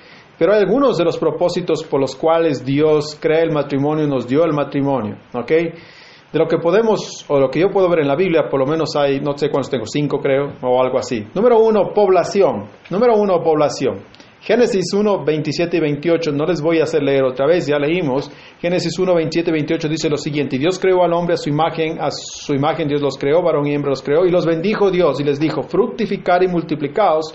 pero 0.44 0.56
hay 0.56 0.60
algunos 0.60 0.98
de 0.98 1.06
los 1.06 1.18
propósitos 1.18 1.86
por 1.86 2.02
los 2.02 2.18
cuales 2.18 2.66
Dios 2.66 3.18
crea 3.18 3.44
el 3.44 3.54
matrimonio 3.54 4.04
y 4.04 4.10
nos 4.10 4.28
dio 4.28 4.44
el 4.44 4.52
matrimonio, 4.52 5.16
¿ok? 5.34 5.50
De 5.50 6.38
lo 6.38 6.50
que 6.50 6.58
podemos, 6.58 7.24
o 7.30 7.40
lo 7.40 7.50
que 7.50 7.62
yo 7.62 7.70
puedo 7.70 7.88
ver 7.88 8.00
en 8.00 8.10
la 8.10 8.18
Biblia, 8.18 8.50
por 8.52 8.60
lo 8.60 8.66
menos 8.66 8.94
hay, 8.98 9.22
no 9.22 9.38
sé 9.38 9.50
cuántos 9.50 9.72
tengo, 9.72 9.86
cinco 9.86 10.20
creo, 10.20 10.52
o 10.62 10.84
algo 10.84 10.98
así. 10.98 11.26
Número 11.34 11.60
uno, 11.60 11.94
población. 11.94 12.66
Número 12.90 13.16
uno, 13.16 13.42
población. 13.42 14.02
Génesis 14.42 14.94
1, 14.94 15.24
27 15.24 15.78
y 15.78 15.80
28, 15.80 16.34
no 16.34 16.46
les 16.46 16.62
voy 16.62 16.82
a 16.82 16.84
hacer 16.84 17.04
leer 17.04 17.24
otra 17.24 17.48
vez, 17.48 17.66
ya 17.66 17.80
leímos. 17.80 18.30
Génesis 18.60 19.00
1, 19.00 19.16
27 19.16 19.50
y 19.50 19.54
28 19.54 19.88
dice 19.88 20.10
lo 20.10 20.18
siguiente, 20.18 20.58
Dios 20.58 20.78
creó 20.78 21.06
al 21.06 21.14
hombre 21.14 21.36
a 21.36 21.38
su 21.38 21.48
imagen, 21.48 22.02
a 22.02 22.10
su 22.12 22.54
imagen 22.54 22.90
Dios 22.90 23.02
los 23.02 23.18
creó, 23.18 23.42
varón 23.42 23.66
y 23.66 23.74
hembra 23.74 23.92
los 23.92 24.02
creó, 24.02 24.26
y 24.26 24.30
los 24.30 24.46
bendijo 24.46 24.92
Dios 24.92 25.22
y 25.22 25.24
les 25.24 25.40
dijo, 25.40 25.64
fructificar 25.64 26.44
y 26.44 26.50
multiplicaos, 26.50 27.34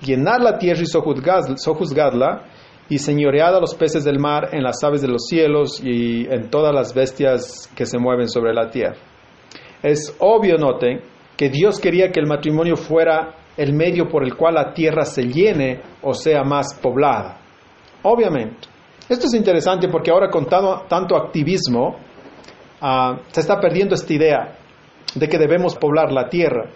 llenar 0.00 0.40
la 0.40 0.58
tierra 0.58 0.82
y 0.82 0.86
sojuzgadla, 0.86 2.44
y 2.88 2.98
señoread 2.98 3.56
a 3.56 3.60
los 3.60 3.74
peces 3.74 4.04
del 4.04 4.18
mar, 4.18 4.50
en 4.52 4.62
las 4.62 4.82
aves 4.84 5.02
de 5.02 5.08
los 5.08 5.26
cielos 5.26 5.80
y 5.82 6.26
en 6.26 6.50
todas 6.50 6.72
las 6.74 6.94
bestias 6.94 7.70
que 7.74 7.84
se 7.84 7.98
mueven 7.98 8.28
sobre 8.28 8.54
la 8.54 8.70
tierra. 8.70 8.96
Es 9.82 10.14
obvio, 10.20 10.56
noten, 10.56 11.00
que 11.36 11.48
Dios 11.50 11.80
quería 11.80 12.10
que 12.10 12.20
el 12.20 12.26
matrimonio 12.26 12.76
fuera 12.76 13.34
el 13.56 13.72
medio 13.72 14.08
por 14.08 14.22
el 14.24 14.36
cual 14.36 14.54
la 14.54 14.72
tierra 14.72 15.04
se 15.04 15.22
llene 15.22 15.80
o 16.02 16.14
sea 16.14 16.44
más 16.44 16.74
poblada. 16.74 17.40
Obviamente. 18.02 18.68
Esto 19.08 19.26
es 19.26 19.34
interesante 19.34 19.88
porque 19.88 20.10
ahora 20.10 20.28
con 20.30 20.46
tanto 20.46 21.16
activismo 21.16 21.96
ah, 22.80 23.18
se 23.28 23.40
está 23.40 23.60
perdiendo 23.60 23.94
esta 23.94 24.12
idea 24.12 24.58
de 25.14 25.28
que 25.28 25.38
debemos 25.38 25.76
poblar 25.76 26.12
la 26.12 26.28
tierra. 26.28 26.70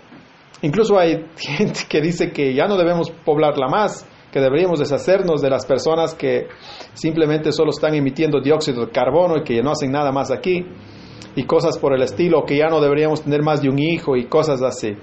Incluso 0.62 0.99
hay 0.99 1.26
gente 1.37 1.81
que 1.88 2.00
dice 2.00 2.33
que 2.33 2.55
ya 2.55 2.67
no 2.67 2.76
debemos 2.76 3.11
poblarla 3.25 3.69
más, 3.69 4.07
que 4.33 4.40
deberíamos 4.40 4.79
deshacernos 4.79 5.43
de 5.43 5.50
las 5.50 5.67
personas 5.67 6.14
que 6.14 6.47
simplemente 6.95 7.52
solo 7.52 7.71
están 7.71 7.95
emitiendo 7.95 8.40
dióxido 8.40 8.87
de 8.87 8.93
carbono 8.93 9.38
y 9.38 9.45
que 9.45 9.62
no 9.62 9.73
hacen 9.73 9.90
nada 9.90 10.12
más 10.12 10.31
aquí, 10.31 10.64
y 11.35 11.45
cosas 11.45 11.79
por 11.79 11.95
el 11.95 12.02
estilo, 12.02 12.45
que 12.45 12.57
ya 12.57 12.69
no 12.69 12.81
deberíamos 12.81 13.23
tener 13.23 13.43
más 13.43 13.62
de 13.62 13.69
un 13.69 13.79
hijo 13.79 14.17
y 14.17 14.26
cosas 14.26 14.62
así. 14.62 14.97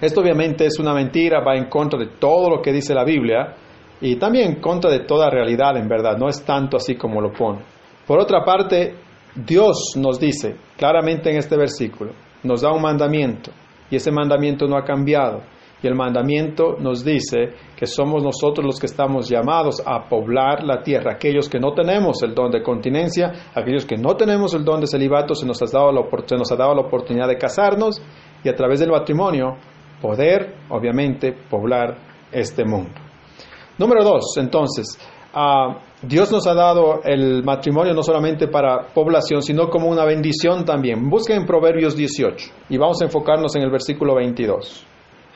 Esto 0.00 0.20
obviamente 0.20 0.66
es 0.66 0.78
una 0.78 0.94
mentira, 0.94 1.44
va 1.44 1.56
en 1.56 1.68
contra 1.68 1.98
de 1.98 2.06
todo 2.18 2.50
lo 2.50 2.62
que 2.62 2.72
dice 2.72 2.94
la 2.94 3.04
Biblia 3.04 3.54
y 4.00 4.16
también 4.16 4.54
en 4.54 4.60
contra 4.60 4.90
de 4.90 5.00
toda 5.00 5.30
realidad, 5.30 5.76
en 5.76 5.88
verdad, 5.88 6.16
no 6.16 6.28
es 6.28 6.44
tanto 6.44 6.76
así 6.76 6.96
como 6.96 7.20
lo 7.20 7.32
pone. 7.32 7.60
Por 8.06 8.18
otra 8.18 8.44
parte, 8.44 8.96
Dios 9.34 9.92
nos 9.96 10.18
dice 10.18 10.56
claramente 10.76 11.30
en 11.30 11.36
este 11.36 11.56
versículo, 11.56 12.12
nos 12.42 12.62
da 12.62 12.72
un 12.72 12.82
mandamiento 12.82 13.52
y 13.92 13.96
ese 13.96 14.10
mandamiento 14.10 14.66
no 14.66 14.78
ha 14.78 14.84
cambiado. 14.84 15.42
Y 15.82 15.86
el 15.86 15.94
mandamiento 15.94 16.76
nos 16.78 17.04
dice 17.04 17.50
que 17.76 17.86
somos 17.86 18.22
nosotros 18.24 18.64
los 18.64 18.80
que 18.80 18.86
estamos 18.86 19.28
llamados 19.28 19.82
a 19.84 20.08
poblar 20.08 20.64
la 20.64 20.82
tierra. 20.82 21.12
Aquellos 21.12 21.46
que 21.46 21.60
no 21.60 21.74
tenemos 21.74 22.22
el 22.22 22.34
don 22.34 22.50
de 22.50 22.62
continencia, 22.62 23.50
aquellos 23.54 23.84
que 23.84 23.98
no 23.98 24.16
tenemos 24.16 24.54
el 24.54 24.64
don 24.64 24.80
de 24.80 24.86
celibato, 24.86 25.34
se 25.34 25.44
nos 25.44 25.60
ha 25.60 25.66
dado 25.66 25.92
la, 25.92 26.02
se 26.24 26.36
nos 26.36 26.50
ha 26.50 26.56
dado 26.56 26.74
la 26.74 26.80
oportunidad 26.80 27.28
de 27.28 27.36
casarnos 27.36 28.00
y 28.42 28.48
a 28.48 28.54
través 28.54 28.80
del 28.80 28.90
matrimonio 28.90 29.58
poder, 30.00 30.54
obviamente, 30.70 31.32
poblar 31.50 31.98
este 32.32 32.64
mundo. 32.64 32.94
Número 33.76 34.02
dos, 34.02 34.38
entonces, 34.38 34.98
ah, 35.34 35.76
Dios 36.02 36.32
nos 36.32 36.48
ha 36.48 36.54
dado 36.54 37.00
el 37.04 37.44
matrimonio 37.44 37.94
no 37.94 38.02
solamente 38.02 38.48
para 38.48 38.88
población, 38.92 39.40
sino 39.40 39.68
como 39.70 39.88
una 39.88 40.04
bendición 40.04 40.64
también. 40.64 41.08
Busquen 41.08 41.38
en 41.38 41.46
Proverbios 41.46 41.96
18 41.96 42.50
y 42.70 42.76
vamos 42.76 43.00
a 43.00 43.04
enfocarnos 43.04 43.54
en 43.54 43.62
el 43.62 43.70
versículo 43.70 44.16
22. 44.16 44.84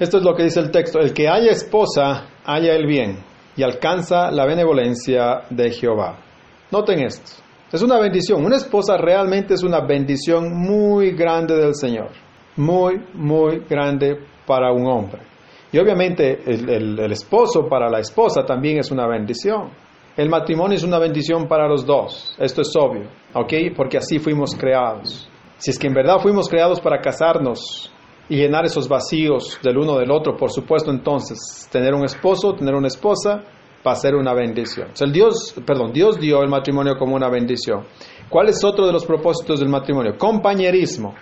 Esto 0.00 0.18
es 0.18 0.24
lo 0.24 0.34
que 0.34 0.42
dice 0.42 0.58
el 0.60 0.72
texto, 0.72 0.98
el 0.98 1.12
que 1.12 1.28
haya 1.28 1.52
esposa, 1.52 2.26
haya 2.44 2.74
el 2.74 2.86
bien 2.86 3.18
y 3.56 3.62
alcanza 3.62 4.30
la 4.32 4.44
benevolencia 4.44 5.42
de 5.50 5.70
Jehová. 5.70 6.18
Noten 6.72 6.98
esto, 6.98 7.30
es 7.72 7.80
una 7.82 7.98
bendición, 8.00 8.44
una 8.44 8.56
esposa 8.56 8.96
realmente 8.96 9.54
es 9.54 9.62
una 9.62 9.80
bendición 9.86 10.52
muy 10.52 11.12
grande 11.12 11.54
del 11.54 11.76
Señor, 11.76 12.10
muy, 12.56 13.00
muy 13.14 13.60
grande 13.68 14.18
para 14.44 14.72
un 14.72 14.86
hombre. 14.86 15.22
Y 15.72 15.78
obviamente 15.78 16.40
el, 16.46 16.98
esposo 17.12 17.68
para 17.68 17.88
la 17.88 18.00
esposa 18.00 18.44
también 18.44 18.78
es 18.78 18.90
una 18.90 19.06
bendición. 19.06 19.70
El 20.16 20.30
matrimonio 20.30 20.76
es 20.76 20.82
una 20.82 20.98
bendición 20.98 21.46
para 21.46 21.68
los 21.68 21.84
dos, 21.84 22.34
esto 22.38 22.62
es 22.62 22.72
obvio, 22.74 23.10
¿ok? 23.34 23.52
Porque 23.76 23.98
así 23.98 24.18
fuimos 24.18 24.54
creados. 24.54 25.28
Si 25.58 25.70
es 25.70 25.78
que 25.78 25.88
en 25.88 25.92
verdad 25.92 26.20
fuimos 26.20 26.48
creados 26.48 26.80
para 26.80 27.02
casarnos 27.02 27.92
y 28.26 28.36
llenar 28.36 28.64
esos 28.64 28.88
vacíos 28.88 29.58
del 29.62 29.76
uno 29.76 29.98
del 29.98 30.10
otro, 30.10 30.34
por 30.34 30.50
supuesto, 30.50 30.90
entonces, 30.90 31.68
tener 31.70 31.92
un 31.92 32.06
esposo, 32.06 32.54
tener 32.54 32.74
una 32.74 32.86
esposa, 32.86 33.44
va 33.86 33.92
a 33.92 33.94
ser 33.94 34.14
una 34.14 34.32
bendición. 34.32 34.88
el 34.98 35.12
Dios, 35.12 35.54
perdón, 35.66 35.92
Dios 35.92 36.18
dio 36.18 36.42
el 36.42 36.48
matrimonio 36.48 36.96
como 36.98 37.14
una 37.14 37.28
bendición. 37.28 37.84
¿Cuál 38.30 38.48
es 38.48 38.64
otro 38.64 38.86
de 38.86 38.94
los 38.94 39.04
propósitos 39.04 39.60
del 39.60 39.68
matrimonio? 39.68 40.16
Compañerismo. 40.16 41.14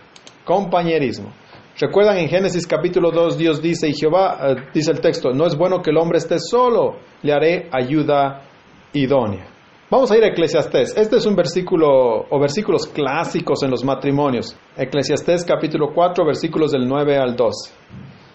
Compañerismo. 0.44 1.32
Recuerdan 1.80 2.18
en 2.18 2.28
Génesis 2.28 2.64
capítulo 2.64 3.10
2, 3.10 3.36
Dios 3.36 3.60
dice, 3.60 3.88
y 3.88 3.92
Jehová, 3.92 4.38
eh, 4.40 4.56
dice 4.72 4.92
el 4.92 5.00
texto, 5.00 5.32
no 5.32 5.46
es 5.46 5.56
bueno 5.56 5.82
que 5.82 5.90
el 5.90 5.96
hombre 5.96 6.18
esté 6.18 6.38
solo, 6.38 6.98
le 7.22 7.32
haré 7.32 7.68
ayuda 7.72 8.53
idónea. 8.94 9.46
Vamos 9.90 10.10
a 10.10 10.16
ir 10.16 10.24
a 10.24 10.28
Eclesiastés. 10.28 10.96
Este 10.96 11.16
es 11.16 11.26
un 11.26 11.36
versículo 11.36 12.26
o 12.28 12.40
versículos 12.40 12.86
clásicos 12.86 13.62
en 13.62 13.70
los 13.70 13.84
matrimonios. 13.84 14.56
Eclesiastés 14.76 15.44
capítulo 15.44 15.92
4, 15.94 16.24
versículos 16.24 16.72
del 16.72 16.88
9 16.88 17.18
al 17.18 17.36
12. 17.36 17.74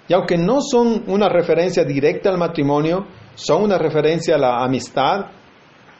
Y 0.08 0.14
aunque 0.14 0.38
no 0.38 0.60
son 0.62 1.04
una 1.08 1.28
referencia 1.28 1.84
directa 1.84 2.30
al 2.30 2.38
matrimonio, 2.38 3.08
son 3.36 3.64
una 3.64 3.78
referencia 3.78 4.36
a 4.36 4.40
la 4.40 4.64
amistad, 4.64 5.32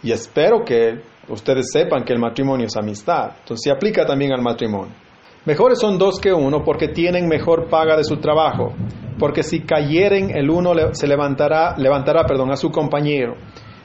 y 0.02 0.12
espero 0.12 0.64
que 0.64 1.02
ustedes 1.30 1.72
sepan 1.72 2.04
que 2.04 2.14
el 2.14 2.20
matrimonio 2.20 2.68
es 2.68 2.78
amistad. 2.78 3.32
Entonces 3.40 3.64
se 3.64 3.72
aplica 3.72 4.06
también 4.06 4.32
al 4.32 4.42
matrimonio. 4.42 4.94
Mejores 5.46 5.80
son 5.80 5.98
dos 5.98 6.20
que 6.20 6.34
uno 6.34 6.64
porque 6.64 6.90
tienen 6.90 7.28
mejor 7.28 7.70
paga 7.70 7.96
de 7.96 8.04
su 8.04 8.18
trabajo, 8.18 8.74
porque 9.18 9.44
si 9.44 9.62
cayeren 9.62 10.36
el 10.36 10.50
uno 10.50 10.74
se 10.94 11.08
levantará, 11.08 11.76
levantará 11.78 12.26
perdón, 12.26 12.52
a 12.52 12.56
su 12.56 12.70
compañero. 12.70 13.36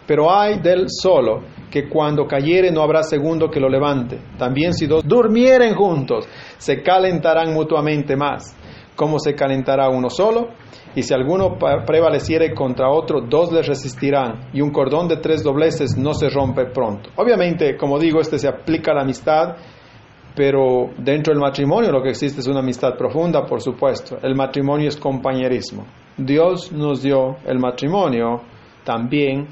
Pero 0.06 0.30
hay 0.30 0.58
del 0.58 0.86
solo, 0.88 1.42
que 1.70 1.88
cuando 1.88 2.26
cayere 2.26 2.70
no 2.70 2.82
habrá 2.82 3.02
segundo 3.02 3.50
que 3.50 3.58
lo 3.58 3.68
levante. 3.68 4.18
También 4.38 4.74
si 4.74 4.86
dos 4.86 5.02
durmieren 5.06 5.74
juntos, 5.74 6.28
se 6.58 6.82
calentarán 6.82 7.52
mutuamente 7.52 8.16
más. 8.16 8.56
¿Cómo 8.94 9.18
se 9.18 9.34
calentará 9.34 9.88
uno 9.88 10.08
solo? 10.08 10.50
Y 10.94 11.02
si 11.02 11.12
alguno 11.12 11.58
prevaleciere 11.84 12.54
contra 12.54 12.88
otro, 12.88 13.22
dos 13.22 13.50
le 13.52 13.62
resistirán, 13.62 14.50
y 14.52 14.60
un 14.60 14.70
cordón 14.70 15.08
de 15.08 15.16
tres 15.16 15.42
dobleces 15.42 15.96
no 15.96 16.14
se 16.14 16.28
rompe 16.28 16.66
pronto. 16.66 17.10
Obviamente, 17.16 17.76
como 17.76 17.98
digo, 17.98 18.20
este 18.20 18.38
se 18.38 18.46
aplica 18.46 18.92
a 18.92 18.94
la 18.94 19.02
amistad, 19.02 19.56
pero 20.36 20.90
dentro 20.98 21.32
del 21.32 21.40
matrimonio 21.40 21.90
lo 21.90 22.02
que 22.02 22.10
existe 22.10 22.40
es 22.40 22.46
una 22.46 22.60
amistad 22.60 22.96
profunda, 22.96 23.44
por 23.44 23.60
supuesto. 23.60 24.18
El 24.22 24.36
matrimonio 24.36 24.88
es 24.88 24.96
compañerismo. 24.96 25.84
Dios 26.16 26.70
nos 26.70 27.02
dio 27.02 27.38
el 27.44 27.58
matrimonio 27.58 28.42
también 28.84 29.48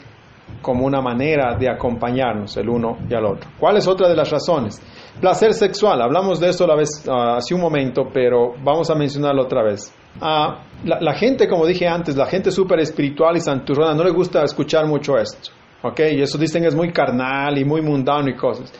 como 0.61 0.87
una 0.87 1.01
manera 1.01 1.57
de 1.59 1.69
acompañarnos 1.69 2.57
el 2.57 2.69
uno 2.69 2.99
y 3.09 3.15
al 3.15 3.25
otro. 3.27 3.51
¿Cuál 3.59 3.77
es 3.77 3.87
otra 3.89 4.09
de 4.09 4.17
las 4.17 4.31
razones? 4.31 4.81
Placer 5.21 5.55
sexual. 5.55 6.01
Hablamos 6.01 6.41
de 6.41 6.51
eso 6.51 6.67
la 6.67 6.77
vez, 6.77 7.05
ah, 7.09 7.37
hace 7.37 7.55
un 7.55 7.61
momento, 7.61 8.09
pero 8.13 8.55
vamos 8.63 8.91
a 8.91 8.95
mencionarlo 8.95 9.43
otra 9.43 9.63
vez. 9.63 9.93
Uh, 10.21 10.55
la, 10.85 11.15
gente, 11.15 11.49
como 11.49 11.67
dije 11.67 11.89
antes, 11.89 12.17
la 12.17 12.27
gente 12.27 12.51
súper 12.51 12.81
espiritual 12.81 13.37
y 13.37 13.41
santurrona 13.41 13.95
no 13.95 14.05
le 14.05 14.11
gusta 14.11 14.43
escuchar 14.43 14.87
mucho 14.87 15.17
esto. 15.17 15.51
¿Ok? 15.83 16.01
Y 16.13 16.23
eso 16.23 16.39
dicen 16.39 16.65
es 16.65 16.75
muy 16.75 16.93
carnal 16.93 17.59
y 17.59 17.65
muy 17.65 17.83
mundano 17.83 18.29
y 18.29 18.37
cosas. 18.37 18.73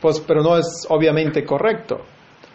Pues, 0.00 0.20
pero 0.20 0.42
no 0.42 0.56
es 0.56 0.86
obviamente 0.88 1.44
correcto. 1.44 1.98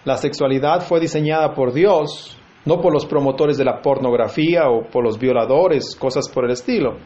La 0.04 0.18
sexualidad 0.18 0.82
fue 0.82 1.00
diseñada 1.00 1.54
por 1.54 1.72
Dios, 1.72 2.38
no 2.66 2.82
por 2.82 2.94
los 2.94 3.06
promotores 3.06 3.58
de 3.58 3.66
la 3.66 3.82
pornografía 3.82 4.70
o 4.70 4.84
por 4.84 5.04
los 5.04 5.18
violadores, 5.18 5.96
cosas 5.96 6.28
por 6.30 6.46
el 6.46 6.52
estilo. 6.52 6.98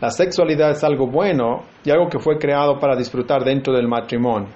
La 0.00 0.10
sexualidad 0.10 0.70
es 0.70 0.84
algo 0.84 1.06
bueno 1.06 1.64
y 1.82 1.90
algo 1.90 2.08
que 2.08 2.18
fue 2.18 2.38
creado 2.38 2.78
para 2.78 2.96
disfrutar 2.96 3.44
dentro 3.44 3.74
del 3.74 3.88
matrimonio. 3.88 4.48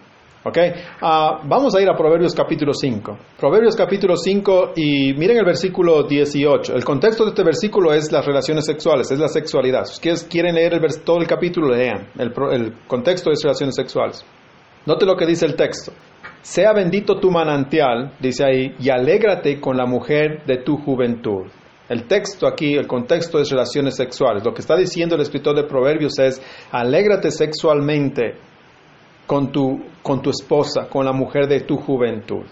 ¿Ok? 0.42 0.56
Ah, 1.02 1.40
vamos 1.44 1.75
a 1.75 1.82
ir 1.82 1.88
a 1.88 1.94
Proverbios 1.94 2.35
capítulo 2.35 2.73
5. 2.73 3.18
Proverbios 3.38 3.76
capítulo 3.76 4.16
5 4.16 4.73
y 4.76 5.12
miren 5.12 5.37
el 5.37 5.44
versículo 5.44 6.02
18. 6.04 6.75
El 6.75 6.85
contexto 6.85 7.25
de 7.25 7.30
este 7.30 7.42
versículo 7.42 7.92
es 7.92 8.11
las 8.11 8.25
relaciones 8.25 8.64
sexuales, 8.64 9.11
es 9.11 9.18
la 9.18 9.28
sexualidad. 9.28 9.85
Si 9.85 9.94
ustedes 9.94 10.25
quieren 10.25 10.54
leer 10.54 10.75
el 10.75 11.02
todo 11.02 11.18
el 11.18 11.26
capítulo, 11.26 11.75
lean. 11.75 12.09
El, 12.18 12.32
el 12.52 12.73
contexto 12.87 13.30
es 13.30 13.42
relaciones 13.42 13.75
sexuales. 13.75 14.25
Note 14.87 15.04
lo 15.04 15.14
que 15.14 15.26
dice 15.26 15.44
el 15.44 15.56
texto. 15.56 15.92
Sea 16.40 16.73
bendito 16.73 17.20
tu 17.20 17.30
manantial, 17.30 18.14
dice 18.18 18.44
ahí, 18.44 18.75
y 18.78 18.88
alégrate 18.88 19.61
con 19.61 19.76
la 19.76 19.85
mujer 19.85 20.42
de 20.47 20.62
tu 20.62 20.78
juventud. 20.78 21.49
El 21.90 22.04
texto 22.04 22.47
aquí, 22.47 22.75
el 22.76 22.87
contexto 22.87 23.40
es 23.40 23.50
relaciones 23.50 23.97
sexuales. 23.97 24.44
Lo 24.44 24.54
que 24.54 24.61
está 24.61 24.76
diciendo 24.76 25.16
el 25.16 25.23
escritor 25.23 25.56
de 25.56 25.64
Proverbios 25.64 26.16
es, 26.20 26.40
alégrate 26.70 27.32
sexualmente 27.32 28.37
con 29.26 29.50
tu, 29.50 29.76
con 30.00 30.23
tu 30.23 30.30
esposa, 30.30 30.88
con 30.88 31.04
la 31.04 31.12
mujer 31.12 31.49
de 31.49 31.62
tu 31.62 31.76
juventud. 31.76 32.44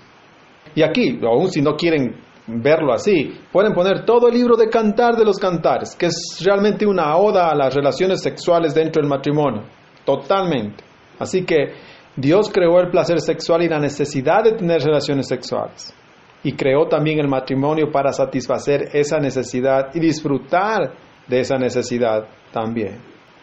Y 0.74 0.82
aquí, 0.82 1.20
aún 1.22 1.52
si 1.52 1.62
no 1.62 1.76
quieren 1.76 2.16
verlo 2.48 2.92
así, 2.92 3.32
pueden 3.52 3.74
poner 3.74 4.04
todo 4.04 4.26
el 4.26 4.34
libro 4.34 4.56
de 4.56 4.68
Cantar 4.68 5.14
de 5.14 5.24
los 5.24 5.38
Cantares, 5.38 5.94
que 5.94 6.06
es 6.06 6.42
realmente 6.44 6.84
una 6.84 7.16
oda 7.16 7.48
a 7.48 7.54
las 7.54 7.72
relaciones 7.72 8.20
sexuales 8.20 8.74
dentro 8.74 9.00
del 9.00 9.08
matrimonio, 9.08 9.62
totalmente. 10.04 10.82
Así 11.16 11.44
que 11.44 11.74
Dios 12.16 12.50
creó 12.52 12.80
el 12.80 12.90
placer 12.90 13.20
sexual 13.20 13.62
y 13.62 13.68
la 13.68 13.78
necesidad 13.78 14.42
de 14.42 14.54
tener 14.54 14.80
relaciones 14.80 15.28
sexuales. 15.28 15.94
Y 16.42 16.52
creó 16.52 16.86
también 16.86 17.18
el 17.18 17.28
matrimonio 17.28 17.90
para 17.90 18.12
satisfacer 18.12 18.90
esa 18.92 19.18
necesidad 19.18 19.90
y 19.94 20.00
disfrutar 20.00 20.92
de 21.26 21.40
esa 21.40 21.58
necesidad 21.58 22.26
también. 22.52 23.00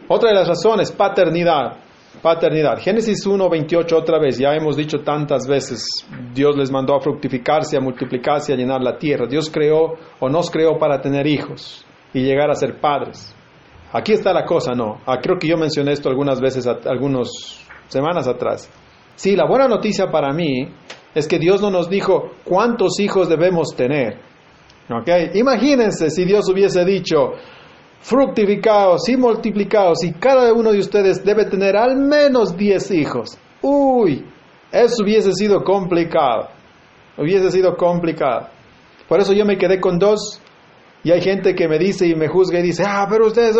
Otra 0.08 0.30
de 0.30 0.36
las 0.36 0.48
razones, 0.48 0.92
paternidad 0.92 1.86
paternidad. 2.22 2.80
Génesis 2.80 3.25
1, 3.25 3.50
28 3.50 3.98
otra 3.98 4.20
vez, 4.20 4.38
ya 4.38 4.54
hemos 4.54 4.75
dicho 4.75 5.00
tantas 5.00 5.48
veces, 5.48 5.86
Dios 6.34 6.56
les 6.58 6.72
mandó 6.72 6.96
a 6.96 7.00
fructificarse, 7.00 7.78
a 7.78 7.82
multiplicarse, 7.82 8.54
a 8.54 8.56
llenar 8.56 8.82
la 8.82 8.98
tierra. 8.98 9.28
Dios 9.28 9.50
creó 9.50 9.94
o 10.20 10.30
nos 10.30 10.50
creó 10.50 10.78
para 10.78 11.02
tener 11.02 11.28
hijos 11.28 11.86
y 12.14 12.22
llegar 12.22 12.50
a 12.50 12.56
ser 12.56 12.80
padres. 12.80 13.36
Aquí 13.94 14.14
está 14.14 14.34
la 14.34 14.46
cosa, 14.46 14.74
¿no? 14.74 15.00
Ah, 15.06 15.20
creo 15.22 15.38
que 15.40 15.48
yo 15.48 15.58
mencioné 15.58 15.94
esto 15.94 16.10
algunas 16.10 16.42
veces, 16.42 16.68
algunas 16.68 17.30
semanas 17.88 18.28
atrás. 18.28 18.70
Sí, 19.16 19.36
la 19.36 19.48
buena 19.48 19.68
noticia 19.68 20.12
para 20.12 20.34
mí 20.34 20.68
es 21.16 21.28
que 21.28 21.40
Dios 21.40 21.62
no 21.62 21.72
nos 21.72 21.90
dijo 21.90 22.32
cuántos 22.44 23.00
hijos 23.00 23.30
debemos 23.30 23.70
tener. 23.76 24.20
¿Ok? 24.90 25.10
Imagínense 25.34 26.12
si 26.12 26.26
Dios 26.26 26.48
hubiese 26.50 26.84
dicho, 26.86 27.34
fructificados 28.02 29.10
y 29.10 29.18
multiplicados 29.18 30.04
y 30.04 30.12
cada 30.12 30.54
uno 30.54 30.72
de 30.72 30.80
ustedes 30.80 31.24
debe 31.24 31.46
tener 31.46 31.76
al 31.76 31.96
menos 31.96 32.56
10 32.56 32.92
hijos. 32.92 33.38
Uy, 33.62 34.24
eso 34.72 35.04
hubiese 35.04 35.32
sido 35.34 35.64
complicado. 35.64 36.50
Hubiese 37.18 37.50
sido 37.50 37.76
complicado. 37.78 38.50
Por 39.08 39.22
eso 39.22 39.34
yo 39.34 39.46
me 39.46 39.58
quedé 39.58 39.80
con 39.80 39.98
dos 39.98 40.42
y 41.04 41.12
hay 41.12 41.22
gente 41.22 41.56
que 41.56 41.68
me 41.68 41.80
dice 41.80 42.08
y 42.08 42.14
me 42.14 42.28
juzga 42.28 42.60
y 42.60 42.64
dice, 42.64 42.84
ah, 42.86 43.08
pero 43.10 43.28
ustedes, 43.28 43.56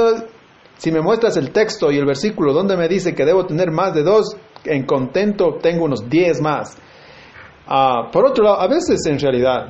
si 0.78 0.92
me 0.92 1.02
muestras 1.02 1.38
el 1.38 1.52
texto 1.52 1.90
y 1.92 1.98
el 1.98 2.06
versículo 2.06 2.54
donde 2.54 2.76
me 2.76 2.88
dice 2.88 3.16
que 3.16 3.24
debo 3.24 3.46
tener 3.46 3.72
más 3.72 3.94
de 3.96 4.04
dos, 4.04 4.36
en 4.66 4.86
contento 4.86 5.58
tengo 5.62 5.86
unos 5.86 6.10
10 6.10 6.42
más. 6.42 6.78
Ah, 7.68 8.10
por 8.12 8.26
otro 8.26 8.44
lado, 8.44 8.60
a 8.60 8.68
veces 8.68 9.06
en 9.08 9.20
realidad 9.20 9.68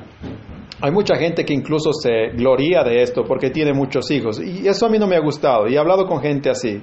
hay 0.82 0.92
mucha 0.92 1.16
gente 1.16 1.46
que 1.46 1.54
incluso 1.54 1.94
se 1.94 2.30
gloria 2.36 2.84
de 2.84 3.02
esto 3.02 3.24
porque 3.24 3.50
tiene 3.50 3.74
muchos 3.74 4.12
hijos. 4.12 4.40
Y 4.40 4.68
eso 4.68 4.86
a 4.86 4.90
mí 4.90 5.00
no 5.00 5.08
me 5.08 5.16
ha 5.16 5.22
gustado. 5.22 5.68
Y 5.68 5.76
he 5.76 5.78
hablado 5.78 6.06
con 6.06 6.20
gente 6.22 6.50
así, 6.50 6.82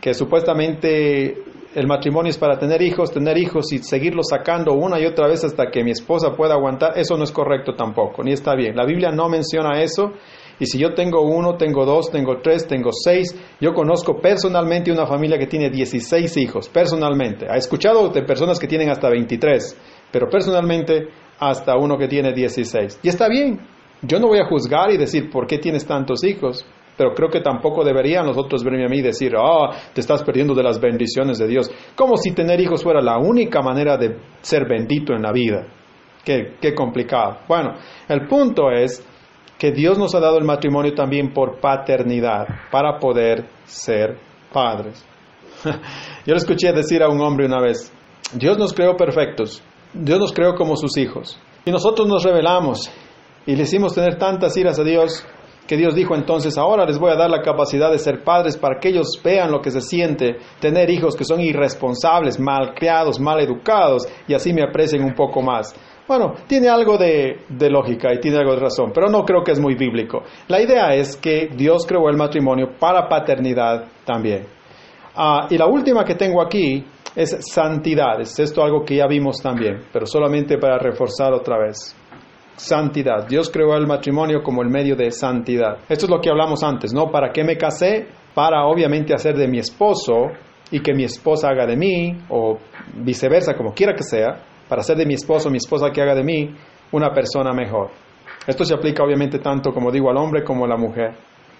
que 0.00 0.14
supuestamente 0.14 1.36
el 1.74 1.86
matrimonio 1.86 2.30
es 2.30 2.38
para 2.38 2.58
tener 2.58 2.80
hijos, 2.80 3.10
tener 3.10 3.36
hijos 3.36 3.70
y 3.72 3.78
seguirlos 3.78 4.28
sacando 4.30 4.72
una 4.72 4.98
y 4.98 5.04
otra 5.04 5.28
vez 5.28 5.44
hasta 5.44 5.70
que 5.70 5.84
mi 5.84 5.90
esposa 5.90 6.32
pueda 6.34 6.54
aguantar, 6.54 6.96
eso 6.96 7.18
no 7.18 7.24
es 7.24 7.32
correcto 7.32 7.74
tampoco, 7.74 8.22
ni 8.22 8.32
está 8.32 8.54
bien. 8.54 8.74
La 8.74 8.86
Biblia 8.86 9.10
no 9.10 9.28
menciona 9.28 9.82
eso. 9.82 10.12
Y 10.58 10.64
si 10.64 10.78
yo 10.78 10.94
tengo 10.94 11.20
uno, 11.20 11.56
tengo 11.58 11.84
dos, 11.84 12.10
tengo 12.10 12.38
tres, 12.40 12.66
tengo 12.66 12.90
seis, 12.92 13.36
yo 13.60 13.74
conozco 13.74 14.18
personalmente 14.18 14.90
una 14.90 15.06
familia 15.06 15.38
que 15.38 15.46
tiene 15.46 15.68
16 15.68 16.34
hijos, 16.38 16.70
personalmente. 16.70 17.46
Ha 17.46 17.56
escuchado 17.56 18.08
de 18.08 18.22
personas 18.22 18.58
que 18.58 18.66
tienen 18.66 18.88
hasta 18.88 19.10
23, 19.10 19.76
pero 20.10 20.28
personalmente 20.28 21.08
hasta 21.38 21.76
uno 21.76 21.96
que 21.98 22.08
tiene 22.08 22.32
16. 22.32 23.00
Y 23.02 23.08
está 23.08 23.28
bien, 23.28 23.60
yo 24.02 24.18
no 24.18 24.28
voy 24.28 24.38
a 24.38 24.46
juzgar 24.46 24.90
y 24.90 24.96
decir, 24.96 25.30
¿por 25.30 25.46
qué 25.46 25.58
tienes 25.58 25.86
tantos 25.86 26.24
hijos? 26.24 26.64
Pero 26.96 27.12
creo 27.14 27.28
que 27.28 27.40
tampoco 27.40 27.84
deberían 27.84 28.26
los 28.26 28.38
otros 28.38 28.64
a 28.64 28.70
mí 28.70 28.98
y 28.98 29.02
decir, 29.02 29.34
oh, 29.36 29.70
te 29.92 30.00
estás 30.00 30.22
perdiendo 30.22 30.54
de 30.54 30.62
las 30.62 30.80
bendiciones 30.80 31.38
de 31.38 31.46
Dios. 31.46 31.70
Como 31.94 32.16
si 32.16 32.32
tener 32.32 32.58
hijos 32.60 32.82
fuera 32.82 33.02
la 33.02 33.18
única 33.18 33.60
manera 33.60 33.98
de 33.98 34.16
ser 34.40 34.66
bendito 34.66 35.12
en 35.12 35.22
la 35.22 35.32
vida. 35.32 35.66
Qué, 36.24 36.54
qué 36.60 36.74
complicado. 36.74 37.40
Bueno, 37.46 37.74
el 38.08 38.26
punto 38.26 38.70
es 38.70 39.06
que 39.58 39.72
Dios 39.72 39.98
nos 39.98 40.14
ha 40.14 40.20
dado 40.20 40.38
el 40.38 40.44
matrimonio 40.44 40.94
también 40.94 41.32
por 41.32 41.60
paternidad, 41.60 42.46
para 42.70 42.98
poder 42.98 43.44
ser 43.64 44.16
padres. 44.52 45.04
Yo 45.64 46.32
le 46.32 46.36
escuché 46.36 46.72
decir 46.72 47.02
a 47.02 47.08
un 47.08 47.20
hombre 47.20 47.46
una 47.46 47.60
vez, 47.60 47.92
Dios 48.34 48.58
nos 48.58 48.72
creó 48.72 48.96
perfectos, 48.96 49.62
Dios 49.98 50.18
nos 50.18 50.32
creó 50.32 50.54
como 50.54 50.76
sus 50.76 50.96
hijos. 50.96 51.38
Y 51.64 51.70
nosotros 51.70 52.06
nos 52.06 52.22
rebelamos 52.22 52.90
y 53.46 53.56
le 53.56 53.62
hicimos 53.62 53.94
tener 53.94 54.18
tantas 54.18 54.56
iras 54.56 54.78
a 54.78 54.84
Dios 54.84 55.24
que 55.66 55.76
Dios 55.76 55.94
dijo 55.94 56.14
entonces, 56.14 56.56
ahora 56.58 56.84
les 56.84 56.98
voy 56.98 57.10
a 57.10 57.16
dar 57.16 57.28
la 57.28 57.42
capacidad 57.42 57.90
de 57.90 57.98
ser 57.98 58.22
padres 58.22 58.56
para 58.56 58.78
que 58.78 58.90
ellos 58.90 59.20
vean 59.24 59.50
lo 59.50 59.60
que 59.60 59.70
se 59.70 59.80
siente 59.80 60.36
tener 60.60 60.88
hijos 60.90 61.16
que 61.16 61.24
son 61.24 61.40
irresponsables, 61.40 62.38
mal 62.38 62.72
criados, 62.74 63.18
mal 63.18 63.40
educados 63.40 64.06
y 64.28 64.34
así 64.34 64.52
me 64.52 64.62
aprecien 64.62 65.02
un 65.02 65.14
poco 65.14 65.42
más. 65.42 65.74
Bueno, 66.06 66.34
tiene 66.46 66.68
algo 66.68 66.96
de, 66.96 67.40
de, 67.48 67.68
lógica 67.68 68.14
y 68.14 68.20
tiene 68.20 68.38
algo 68.38 68.52
de 68.52 68.60
razón, 68.60 68.92
pero 68.94 69.08
no 69.08 69.24
creo 69.24 69.42
que 69.42 69.50
es 69.50 69.58
muy 69.58 69.74
bíblico. 69.74 70.22
La 70.46 70.60
idea 70.60 70.94
es 70.94 71.16
que 71.16 71.48
Dios 71.52 71.84
creó 71.84 72.08
el 72.08 72.16
matrimonio 72.16 72.74
para 72.78 73.08
paternidad 73.08 73.86
también. 74.04 74.46
Ah, 75.16 75.48
y 75.50 75.58
la 75.58 75.66
última 75.66 76.04
que 76.04 76.14
tengo 76.14 76.40
aquí 76.40 76.84
es 77.16 77.34
santidad. 77.50 78.20
Es 78.20 78.38
esto 78.38 78.62
algo 78.62 78.84
que 78.84 78.96
ya 78.96 79.06
vimos 79.06 79.40
también, 79.42 79.86
pero 79.92 80.06
solamente 80.06 80.58
para 80.58 80.78
reforzar 80.78 81.32
otra 81.32 81.58
vez. 81.58 81.96
Santidad. 82.54 83.26
Dios 83.26 83.50
creó 83.50 83.74
el 83.74 83.86
matrimonio 83.86 84.42
como 84.42 84.62
el 84.62 84.68
medio 84.68 84.94
de 84.96 85.10
santidad. 85.10 85.78
Esto 85.88 86.06
es 86.06 86.10
lo 86.10 86.20
que 86.20 86.30
hablamos 86.30 86.62
antes, 86.62 86.92
¿no? 86.92 87.10
¿Para 87.10 87.30
qué 87.30 87.42
me 87.42 87.56
casé? 87.56 88.06
Para 88.34 88.66
obviamente 88.66 89.14
hacer 89.14 89.34
de 89.36 89.48
mi 89.48 89.58
esposo 89.58 90.28
y 90.70 90.80
que 90.80 90.94
mi 90.94 91.04
esposa 91.04 91.48
haga 91.48 91.66
de 91.66 91.76
mí, 91.76 92.16
o 92.28 92.58
viceversa, 92.94 93.54
como 93.54 93.72
quiera 93.72 93.94
que 93.94 94.02
sea, 94.02 94.42
para 94.68 94.80
hacer 94.80 94.96
de 94.96 95.06
mi 95.06 95.14
esposo, 95.14 95.50
mi 95.50 95.58
esposa 95.58 95.90
que 95.90 96.02
haga 96.02 96.14
de 96.14 96.24
mí, 96.24 96.54
una 96.92 97.12
persona 97.12 97.52
mejor. 97.52 97.90
Esto 98.46 98.64
se 98.64 98.74
aplica 98.74 99.04
obviamente 99.04 99.38
tanto, 99.38 99.72
como 99.72 99.90
digo, 99.90 100.10
al 100.10 100.16
hombre 100.16 100.42
como 100.42 100.64
a 100.64 100.68
la 100.68 100.76
mujer. 100.76 101.14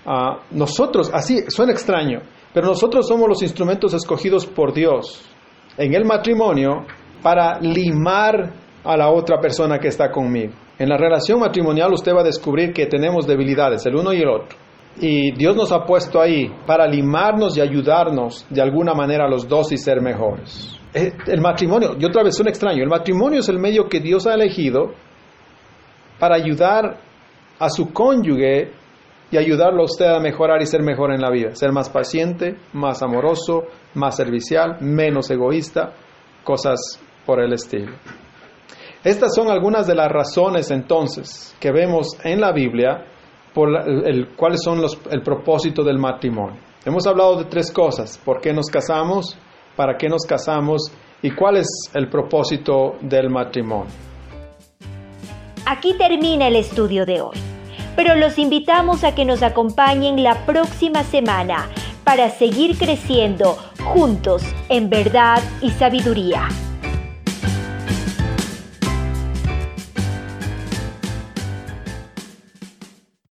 Ah, 0.06 0.38
nosotros, 0.50 1.10
así, 1.12 1.42
suena 1.48 1.72
extraño, 1.72 2.20
pero 2.52 2.66
nosotros 2.66 3.06
somos 3.06 3.28
los 3.28 3.42
instrumentos 3.42 3.92
escogidos 3.94 4.46
por 4.46 4.72
Dios 4.72 5.35
en 5.76 5.94
el 5.94 6.04
matrimonio 6.04 6.86
para 7.22 7.58
limar 7.60 8.52
a 8.84 8.96
la 8.96 9.10
otra 9.10 9.40
persona 9.40 9.78
que 9.78 9.88
está 9.88 10.10
conmigo. 10.10 10.52
En 10.78 10.88
la 10.88 10.96
relación 10.96 11.40
matrimonial 11.40 11.92
usted 11.92 12.14
va 12.14 12.20
a 12.20 12.24
descubrir 12.24 12.72
que 12.72 12.86
tenemos 12.86 13.26
debilidades, 13.26 13.84
el 13.86 13.96
uno 13.96 14.12
y 14.12 14.20
el 14.20 14.28
otro. 14.28 14.56
Y 14.98 15.32
Dios 15.32 15.56
nos 15.56 15.72
ha 15.72 15.84
puesto 15.84 16.20
ahí 16.20 16.50
para 16.66 16.86
limarnos 16.86 17.56
y 17.56 17.60
ayudarnos 17.60 18.46
de 18.48 18.62
alguna 18.62 18.94
manera 18.94 19.26
a 19.26 19.28
los 19.28 19.46
dos 19.48 19.72
y 19.72 19.76
ser 19.76 20.00
mejores. 20.00 20.78
Eh, 20.94 21.12
el 21.26 21.40
matrimonio, 21.40 21.96
y 21.98 22.04
otra 22.04 22.22
vez 22.22 22.38
un 22.40 22.48
extraño, 22.48 22.82
el 22.82 22.88
matrimonio 22.88 23.40
es 23.40 23.48
el 23.48 23.58
medio 23.58 23.88
que 23.88 24.00
Dios 24.00 24.26
ha 24.26 24.34
elegido 24.34 24.92
para 26.18 26.36
ayudar 26.36 26.98
a 27.58 27.68
su 27.68 27.92
cónyuge 27.92 28.70
y 29.30 29.36
ayudarlo 29.36 29.82
a 29.82 29.86
usted 29.86 30.06
a 30.06 30.20
mejorar 30.20 30.62
y 30.62 30.66
ser 30.66 30.82
mejor 30.82 31.12
en 31.12 31.20
la 31.20 31.30
vida, 31.30 31.54
ser 31.54 31.72
más 31.72 31.90
paciente, 31.90 32.56
más 32.72 33.02
amoroso, 33.02 33.64
más 33.94 34.16
servicial, 34.16 34.78
menos 34.80 35.30
egoísta, 35.30 35.92
cosas 36.44 37.00
por 37.24 37.40
el 37.40 37.52
estilo. 37.52 37.92
Estas 39.02 39.34
son 39.34 39.48
algunas 39.48 39.86
de 39.86 39.94
las 39.94 40.10
razones 40.10 40.70
entonces 40.70 41.56
que 41.60 41.72
vemos 41.72 42.16
en 42.24 42.40
la 42.40 42.52
Biblia 42.52 43.04
por 43.54 43.68
el, 43.88 44.34
cuáles 44.36 44.62
son 44.62 44.80
los, 44.80 44.98
el 45.10 45.22
propósito 45.22 45.82
del 45.82 45.98
matrimonio. 45.98 46.60
Hemos 46.84 47.06
hablado 47.06 47.36
de 47.36 47.44
tres 47.46 47.72
cosas, 47.72 48.18
por 48.24 48.40
qué 48.40 48.52
nos 48.52 48.66
casamos, 48.66 49.36
para 49.74 49.96
qué 49.96 50.08
nos 50.08 50.24
casamos 50.24 50.92
y 51.22 51.30
cuál 51.30 51.56
es 51.56 51.66
el 51.94 52.08
propósito 52.08 52.96
del 53.00 53.30
matrimonio. 53.30 53.92
Aquí 55.66 55.96
termina 55.98 56.46
el 56.46 56.56
estudio 56.56 57.04
de 57.04 57.20
hoy 57.20 57.45
pero 57.96 58.14
los 58.14 58.38
invitamos 58.38 59.02
a 59.02 59.14
que 59.14 59.24
nos 59.24 59.42
acompañen 59.42 60.22
la 60.22 60.46
próxima 60.46 61.02
semana 61.02 61.68
para 62.04 62.30
seguir 62.30 62.78
creciendo 62.78 63.58
juntos 63.82 64.42
en 64.68 64.90
verdad 64.90 65.42
y 65.60 65.70
sabiduría. 65.70 66.48